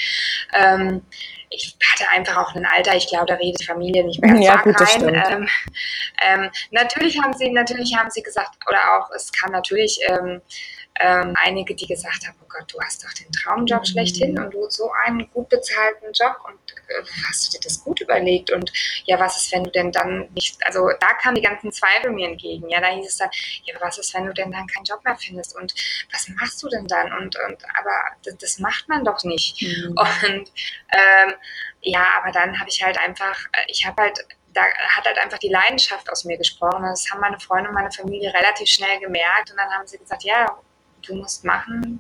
Ähm, 0.56 1.04
ich 1.52 1.78
hatte 1.92 2.10
einfach 2.12 2.38
auch 2.38 2.56
ein 2.56 2.66
Alter, 2.66 2.96
ich 2.96 3.08
glaube, 3.08 3.26
da 3.26 3.36
redet 3.36 3.60
die 3.60 3.66
Familie 3.66 4.04
nicht 4.06 4.22
mehr 4.22 4.36
ja, 4.38 4.62
gut, 4.62 4.80
rein. 4.80 5.14
Ähm, 5.14 5.50
ähm, 6.22 6.50
natürlich 6.72 7.22
haben 7.22 7.34
sie, 7.34 7.52
natürlich 7.52 7.96
haben 7.96 8.10
sie 8.10 8.24
gesagt, 8.24 8.58
oder 8.68 8.80
auch, 8.98 9.12
es 9.12 9.32
kam 9.34 9.52
natürlich 9.52 10.00
ähm, 10.08 10.42
ähm, 11.02 11.36
einige, 11.44 11.76
die 11.76 11.88
gesagt 11.88 12.26
haben, 12.26 12.38
oh 12.42 12.48
Gott, 12.48 12.74
du 12.74 12.80
hast 12.82 13.04
doch 13.04 13.14
den 13.14 13.32
Traumjob 13.32 13.82
mhm. 13.82 13.86
schlechthin 13.86 14.40
und 14.40 14.54
du 14.54 14.70
so 14.70 14.90
einen 15.04 15.30
gut 15.32 15.50
bezahlten 15.50 16.12
Job 16.14 16.38
und 16.48 16.58
hast 17.28 17.48
du 17.48 17.58
dir 17.58 17.64
das 17.64 17.84
gut 17.84 18.02
überlegt 18.02 18.52
und 18.52 18.72
ja, 19.06 19.20
was 19.20 19.38
ist, 19.38 19.52
wenn 19.52 19.64
du 19.64 19.72
denn 19.72 19.92
dann 19.92 20.30
nicht, 20.34 20.58
also 20.66 20.90
da 21.00 21.14
kamen 21.14 21.36
die 21.36 21.42
ganzen 21.42 21.72
Zweifel 21.72 22.12
mir 22.12 22.28
entgegen, 22.28 22.70
ja, 22.70 22.80
da 22.80 22.88
hieß 22.88 23.08
es 23.08 23.18
dann, 23.18 23.30
ja, 23.64 23.76
was 23.80 23.98
ist, 23.98 24.14
wenn 24.14 24.26
du 24.26 24.34
denn 24.34 24.52
dann 24.52 24.68
keinen 24.68 24.86
Job 24.86 25.04
mehr 25.04 25.16
findest 25.16 25.56
und 25.56 25.74
was 26.12 26.28
machst 26.30 26.62
du 26.64 26.70
denn 26.70 26.88
dann 26.88 27.12
und, 27.14 27.36
und 27.48 27.64
aber 27.78 28.16
das, 28.24 28.38
das 28.38 28.60
macht 28.60 28.88
man 28.90 29.04
doch 29.04 29.24
nicht 29.24 29.62
mhm. 29.62 29.96
und 29.98 30.52
ähm, 30.92 31.34
ja, 31.82 32.06
aber 32.22 32.32
dann 32.32 32.60
habe 32.60 32.70
ich 32.70 32.84
halt 32.84 33.00
einfach, 33.00 33.40
äh, 33.54 33.66
ich 33.68 33.86
habe 33.86 34.02
halt 34.02 34.26
da 34.54 34.62
hat 34.64 35.06
halt 35.06 35.18
einfach 35.20 35.38
die 35.38 35.50
Leidenschaft 35.50 36.10
aus 36.10 36.26
mir 36.26 36.38
gesprochen. 36.38 36.84
Das 36.84 37.10
haben 37.10 37.22
meine 37.22 37.40
Freunde 37.40 37.70
und 37.70 37.76
meine 37.76 37.92
Familie 37.92 38.34
relativ 38.34 38.68
schnell 38.68 39.00
gemerkt. 39.00 39.52
Und 39.52 39.58
dann 39.58 39.70
haben 39.70 39.88
sie 39.88 39.98
gesagt, 39.98 40.24
ja, 40.24 40.46
du 41.06 41.16
musst 41.16 41.46
machen, 41.46 42.00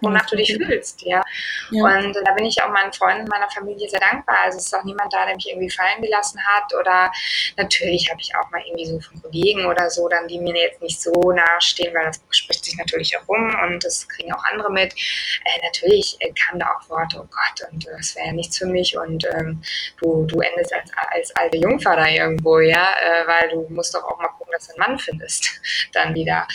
wonach 0.00 0.26
du 0.26 0.36
dich 0.36 0.54
fühlst, 0.54 1.02
ja. 1.02 1.22
ja. 1.70 1.84
Und 1.84 2.16
da 2.24 2.32
bin 2.32 2.46
ich 2.46 2.62
auch 2.62 2.70
meinen 2.70 2.92
Freunden, 2.92 3.26
meiner 3.28 3.50
Familie 3.50 3.88
sehr 3.88 4.00
dankbar. 4.00 4.36
Also 4.44 4.58
es 4.58 4.66
ist 4.66 4.74
auch 4.74 4.84
niemand 4.84 5.12
da, 5.12 5.26
der 5.26 5.34
mich 5.34 5.48
irgendwie 5.48 5.70
fallen 5.70 6.02
gelassen 6.02 6.40
hat. 6.44 6.74
Oder 6.78 7.10
natürlich 7.56 8.10
habe 8.10 8.20
ich 8.20 8.32
auch 8.36 8.50
mal 8.50 8.62
irgendwie 8.66 8.86
so 8.86 9.00
von 9.00 9.20
Kollegen 9.22 9.66
oder 9.66 9.90
so, 9.90 10.08
dann 10.08 10.28
die 10.28 10.38
mir 10.38 10.54
jetzt 10.54 10.82
nicht 10.82 11.00
so 11.00 11.12
nahestehen, 11.32 11.94
weil 11.94 12.06
das 12.06 12.20
spricht 12.30 12.64
sich 12.64 12.76
natürlich 12.76 13.16
auch 13.16 13.28
rum 13.28 13.54
und 13.64 13.84
das 13.84 14.08
kriegen 14.08 14.32
auch 14.32 14.44
andere 14.44 14.70
mit. 14.70 14.92
Äh, 14.92 15.64
natürlich 15.64 16.16
äh, 16.20 16.32
kamen 16.32 16.60
da 16.60 16.66
auch 16.66 16.88
Worte, 16.88 17.18
oh 17.20 17.28
Gott, 17.30 17.68
und 17.70 17.86
das 17.86 18.16
wäre 18.16 18.28
ja 18.28 18.32
nichts 18.32 18.58
für 18.58 18.66
mich 18.66 18.96
und 18.96 19.24
ähm, 19.34 19.62
du, 20.00 20.24
du 20.26 20.40
endest 20.40 20.72
als, 20.72 20.90
als 21.08 21.36
alte 21.36 21.58
Jungfer 21.58 21.96
da 21.96 22.08
irgendwo, 22.08 22.60
ja, 22.60 22.88
äh, 23.02 23.26
weil 23.26 23.50
du 23.50 23.66
musst 23.70 23.94
doch 23.94 24.04
auch 24.04 24.18
mal 24.18 24.28
gucken, 24.28 24.52
dass 24.52 24.68
du 24.68 24.74
einen 24.74 24.90
Mann 24.90 24.98
findest, 24.98 25.48
dann 25.92 26.14
wieder. 26.14 26.46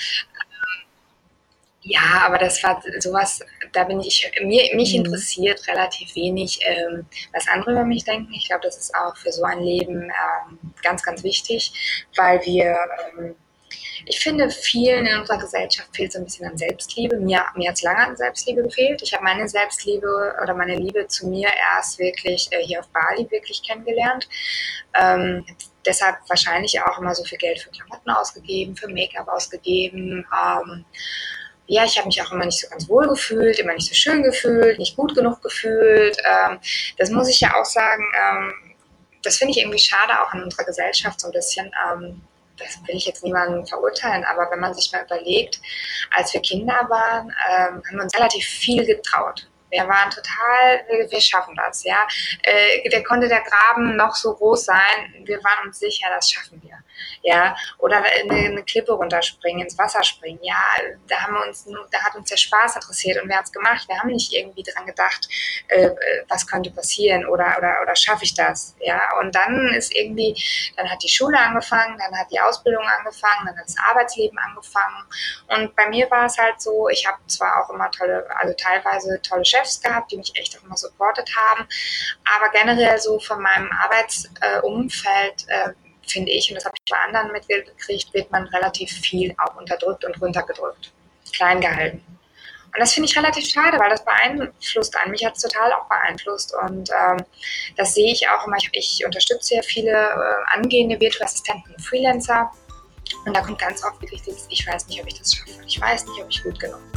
Ja, 1.89 2.23
aber 2.25 2.37
das 2.37 2.61
war 2.63 2.83
sowas, 2.99 3.39
da 3.71 3.85
bin 3.85 4.01
ich, 4.01 4.29
mir, 4.41 4.75
mich 4.75 4.93
mhm. 4.93 5.05
interessiert 5.05 5.65
relativ 5.69 6.13
wenig, 6.15 6.59
ähm, 6.63 7.05
was 7.33 7.47
andere 7.47 7.71
über 7.71 7.85
mich 7.85 8.03
denken. 8.03 8.33
Ich 8.33 8.47
glaube, 8.47 8.63
das 8.63 8.77
ist 8.77 8.93
auch 8.93 9.15
für 9.15 9.31
so 9.31 9.43
ein 9.43 9.61
Leben 9.61 10.03
ähm, 10.03 10.59
ganz, 10.83 11.01
ganz 11.01 11.23
wichtig, 11.23 12.05
weil 12.17 12.45
wir, 12.45 12.77
ähm, 13.17 13.35
ich 14.05 14.19
finde, 14.19 14.49
vielen 14.49 15.05
in 15.05 15.17
unserer 15.17 15.37
Gesellschaft 15.37 15.95
fehlt 15.95 16.11
so 16.11 16.19
ein 16.19 16.25
bisschen 16.25 16.47
an 16.47 16.57
Selbstliebe. 16.57 17.17
Mir, 17.21 17.45
mir 17.55 17.69
hat 17.69 17.77
es 17.77 17.83
lange 17.83 18.05
an 18.05 18.17
Selbstliebe 18.17 18.63
gefehlt. 18.63 19.01
Ich 19.01 19.13
habe 19.13 19.23
meine 19.23 19.47
Selbstliebe 19.47 20.35
oder 20.43 20.53
meine 20.53 20.75
Liebe 20.75 21.07
zu 21.07 21.27
mir 21.27 21.49
erst 21.73 21.99
wirklich 21.99 22.49
äh, 22.51 22.63
hier 22.63 22.81
auf 22.81 22.89
Bali 22.89 23.31
wirklich 23.31 23.63
kennengelernt. 23.63 24.27
Ähm, 24.93 25.45
deshalb 25.85 26.17
wahrscheinlich 26.27 26.81
auch 26.81 26.99
immer 26.99 27.15
so 27.15 27.23
viel 27.23 27.37
Geld 27.37 27.59
für 27.59 27.69
Klamotten 27.69 28.09
ausgegeben, 28.09 28.75
für 28.75 28.89
Make-up 28.89 29.29
ausgegeben. 29.29 30.25
Ähm, 30.33 30.85
ja, 31.67 31.83
ich 31.83 31.97
habe 31.97 32.07
mich 32.07 32.21
auch 32.21 32.31
immer 32.31 32.45
nicht 32.45 32.61
so 32.61 32.69
ganz 32.69 32.87
wohl 32.87 33.07
gefühlt, 33.07 33.59
immer 33.59 33.73
nicht 33.73 33.87
so 33.87 33.93
schön 33.93 34.23
gefühlt, 34.23 34.79
nicht 34.79 34.95
gut 34.95 35.13
genug 35.13 35.41
gefühlt. 35.41 36.17
Ähm, 36.25 36.59
das 36.97 37.09
muss 37.09 37.29
ich 37.29 37.41
ja 37.41 37.53
auch 37.55 37.65
sagen, 37.65 38.03
ähm, 38.15 38.53
das 39.21 39.37
finde 39.37 39.51
ich 39.51 39.59
irgendwie 39.59 39.79
schade 39.79 40.21
auch 40.21 40.33
in 40.33 40.43
unserer 40.43 40.63
Gesellschaft 40.63 41.19
so 41.19 41.27
ein 41.27 41.33
bisschen. 41.33 41.69
Ähm, 41.91 42.21
das 42.57 42.79
will 42.87 42.95
ich 42.95 43.05
jetzt 43.05 43.23
niemanden 43.23 43.67
verurteilen, 43.67 44.25
aber 44.25 44.49
wenn 44.49 44.59
man 44.59 44.73
sich 44.73 44.91
mal 44.91 45.03
überlegt, 45.03 45.59
als 46.15 46.33
wir 46.33 46.41
Kinder 46.41 46.87
waren, 46.89 47.27
ähm, 47.27 47.83
haben 47.85 47.95
wir 47.95 48.01
uns 48.01 48.15
relativ 48.15 48.47
viel 48.47 48.83
getraut. 48.83 49.47
Wir 49.69 49.87
waren 49.87 50.09
total, 50.09 51.09
wir 51.09 51.21
schaffen 51.21 51.53
das, 51.55 51.83
ja. 51.83 52.07
Äh, 52.41 52.89
der 52.89 53.03
konnte 53.03 53.27
der 53.27 53.41
Graben 53.41 53.95
noch 53.97 54.15
so 54.15 54.33
groß 54.33 54.65
sein, 54.65 55.25
wir 55.25 55.43
waren 55.43 55.67
uns 55.67 55.79
sicher, 55.79 56.07
das 56.09 56.31
schaffen 56.31 56.59
wir 56.63 56.79
ja, 57.21 57.55
oder 57.77 58.03
eine, 58.03 58.35
eine 58.35 58.63
Klippe 58.63 58.93
runterspringen, 58.93 59.63
ins 59.63 59.77
Wasser 59.77 60.03
springen, 60.03 60.39
ja, 60.41 60.63
da 61.07 61.21
haben 61.21 61.33
wir 61.33 61.47
uns, 61.47 61.65
da 61.91 62.03
hat 62.03 62.15
uns 62.15 62.29
der 62.29 62.37
Spaß 62.37 62.75
interessiert 62.75 63.21
und 63.21 63.29
wir 63.29 63.35
haben 63.35 63.43
es 63.43 63.51
gemacht. 63.51 63.87
Wir 63.87 63.99
haben 63.99 64.09
nicht 64.09 64.33
irgendwie 64.33 64.63
dran 64.63 64.85
gedacht, 64.85 65.27
äh, 65.67 65.89
was 66.29 66.47
könnte 66.47 66.71
passieren 66.71 67.25
oder, 67.25 67.55
oder, 67.57 67.81
oder 67.81 67.95
schaffe 67.95 68.23
ich 68.23 68.33
das, 68.33 68.75
ja. 68.79 69.01
Und 69.19 69.35
dann 69.35 69.69
ist 69.69 69.95
irgendwie, 69.95 70.35
dann 70.75 70.89
hat 70.89 71.03
die 71.03 71.09
Schule 71.09 71.39
angefangen, 71.39 71.97
dann 71.97 72.17
hat 72.17 72.31
die 72.31 72.39
Ausbildung 72.39 72.83
angefangen, 72.85 73.47
dann 73.47 73.57
hat 73.57 73.65
das 73.65 73.75
Arbeitsleben 73.89 74.37
angefangen. 74.37 75.05
Und 75.47 75.75
bei 75.75 75.89
mir 75.89 76.09
war 76.11 76.25
es 76.25 76.37
halt 76.37 76.61
so, 76.61 76.87
ich 76.89 77.05
habe 77.07 77.17
zwar 77.27 77.63
auch 77.63 77.69
immer 77.69 77.89
tolle, 77.91 78.25
also 78.37 78.53
teilweise 78.53 79.21
tolle 79.21 79.45
Chefs 79.45 79.81
gehabt, 79.81 80.11
die 80.11 80.17
mich 80.17 80.35
echt 80.35 80.57
auch 80.57 80.63
immer 80.63 80.77
supportet 80.77 81.29
haben, 81.35 81.67
aber 82.35 82.49
generell 82.51 82.97
so 82.99 83.19
von 83.19 83.41
meinem 83.41 83.69
Arbeitsumfeld 83.71 85.47
äh, 85.47 85.69
finde 86.11 86.31
ich, 86.31 86.49
und 86.49 86.55
das 86.55 86.65
habe 86.65 86.75
ich 86.77 86.91
bei 86.91 86.97
anderen 86.97 87.31
mitgekriegt, 87.31 88.13
wird 88.13 88.31
man 88.31 88.47
relativ 88.47 88.91
viel 88.91 89.35
auch 89.37 89.55
unterdrückt 89.55 90.05
und 90.05 90.21
runtergedrückt, 90.21 90.91
klein 91.33 91.61
gehalten. 91.61 92.03
Und 92.77 92.81
das 92.81 92.93
finde 92.93 93.09
ich 93.09 93.17
relativ 93.17 93.49
schade, 93.49 93.79
weil 93.79 93.89
das 93.89 94.03
beeinflusst 94.05 94.95
einen. 94.97 95.11
Mich 95.11 95.25
hat 95.25 95.35
es 95.35 95.41
total 95.41 95.73
auch 95.73 95.87
beeinflusst. 95.87 96.53
Und 96.61 96.89
ähm, 96.91 97.25
das 97.75 97.95
sehe 97.95 98.11
ich 98.11 98.27
auch 98.29 98.45
immer. 98.45 98.57
Ich, 98.57 98.69
ich 98.73 99.05
unterstütze 99.05 99.55
ja 99.55 99.61
viele 99.63 99.91
äh, 99.91 100.55
angehende 100.55 100.99
virtuelle 100.99 101.25
Assistenten, 101.25 101.79
Freelancer. 101.79 102.51
Und 103.25 103.35
da 103.35 103.41
kommt 103.41 103.59
ganz 103.59 103.83
oft 103.83 103.99
wirklich 104.01 104.21
dieses, 104.21 104.45
ich 104.49 104.67
weiß 104.67 104.87
nicht, 104.87 105.01
ob 105.01 105.07
ich 105.07 105.17
das 105.17 105.33
schaffe. 105.33 105.59
Ich 105.65 105.81
weiß 105.81 106.05
nicht, 106.05 106.21
ob 106.21 106.29
ich 106.29 106.43
gut 106.43 106.59
genug 106.59 106.79
bin. 106.91 106.96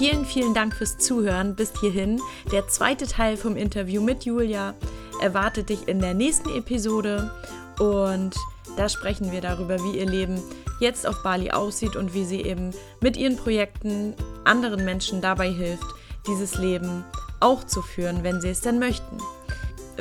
Vielen, 0.00 0.24
vielen 0.24 0.54
Dank 0.54 0.74
fürs 0.74 0.96
Zuhören 0.96 1.54
bis 1.54 1.78
hierhin. 1.78 2.22
Der 2.50 2.66
zweite 2.68 3.06
Teil 3.06 3.36
vom 3.36 3.54
Interview 3.54 4.00
mit 4.00 4.24
Julia 4.24 4.72
erwartet 5.20 5.68
dich 5.68 5.88
in 5.88 6.00
der 6.00 6.14
nächsten 6.14 6.48
Episode 6.56 7.30
und 7.78 8.34
da 8.78 8.88
sprechen 8.88 9.30
wir 9.30 9.42
darüber, 9.42 9.76
wie 9.84 9.98
ihr 9.98 10.06
Leben 10.06 10.42
jetzt 10.80 11.06
auf 11.06 11.22
Bali 11.22 11.50
aussieht 11.50 11.96
und 11.96 12.14
wie 12.14 12.24
sie 12.24 12.40
eben 12.40 12.70
mit 13.02 13.18
ihren 13.18 13.36
Projekten 13.36 14.14
anderen 14.44 14.86
Menschen 14.86 15.20
dabei 15.20 15.50
hilft, 15.50 15.84
dieses 16.26 16.56
Leben 16.56 17.04
auch 17.40 17.64
zu 17.64 17.82
führen, 17.82 18.22
wenn 18.22 18.40
sie 18.40 18.48
es 18.48 18.62
denn 18.62 18.78
möchten. 18.78 19.18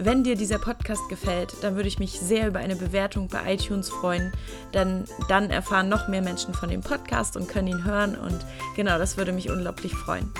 Wenn 0.01 0.23
dir 0.23 0.35
dieser 0.35 0.59
Podcast 0.59 1.09
gefällt, 1.09 1.55
dann 1.61 1.75
würde 1.75 1.89
ich 1.89 1.99
mich 1.99 2.19
sehr 2.19 2.47
über 2.47 2.59
eine 2.59 2.75
Bewertung 2.75 3.27
bei 3.27 3.53
iTunes 3.53 3.89
freuen, 3.89 4.31
denn 4.73 5.03
dann 5.27 5.49
erfahren 5.49 5.89
noch 5.89 6.07
mehr 6.07 6.21
Menschen 6.21 6.53
von 6.53 6.69
dem 6.69 6.81
Podcast 6.81 7.35
und 7.35 7.49
können 7.49 7.67
ihn 7.67 7.83
hören 7.83 8.15
und 8.17 8.39
genau, 8.75 8.97
das 8.97 9.17
würde 9.17 9.33
mich 9.33 9.49
unglaublich 9.49 9.93
freuen. 9.93 10.31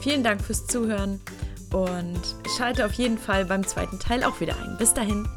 Vielen 0.00 0.24
Dank 0.24 0.42
fürs 0.42 0.66
Zuhören 0.66 1.20
und 1.72 2.20
schalte 2.56 2.84
auf 2.84 2.92
jeden 2.94 3.18
Fall 3.18 3.44
beim 3.44 3.66
zweiten 3.66 3.98
Teil 3.98 4.24
auch 4.24 4.40
wieder 4.40 4.56
ein. 4.56 4.76
Bis 4.78 4.94
dahin. 4.94 5.28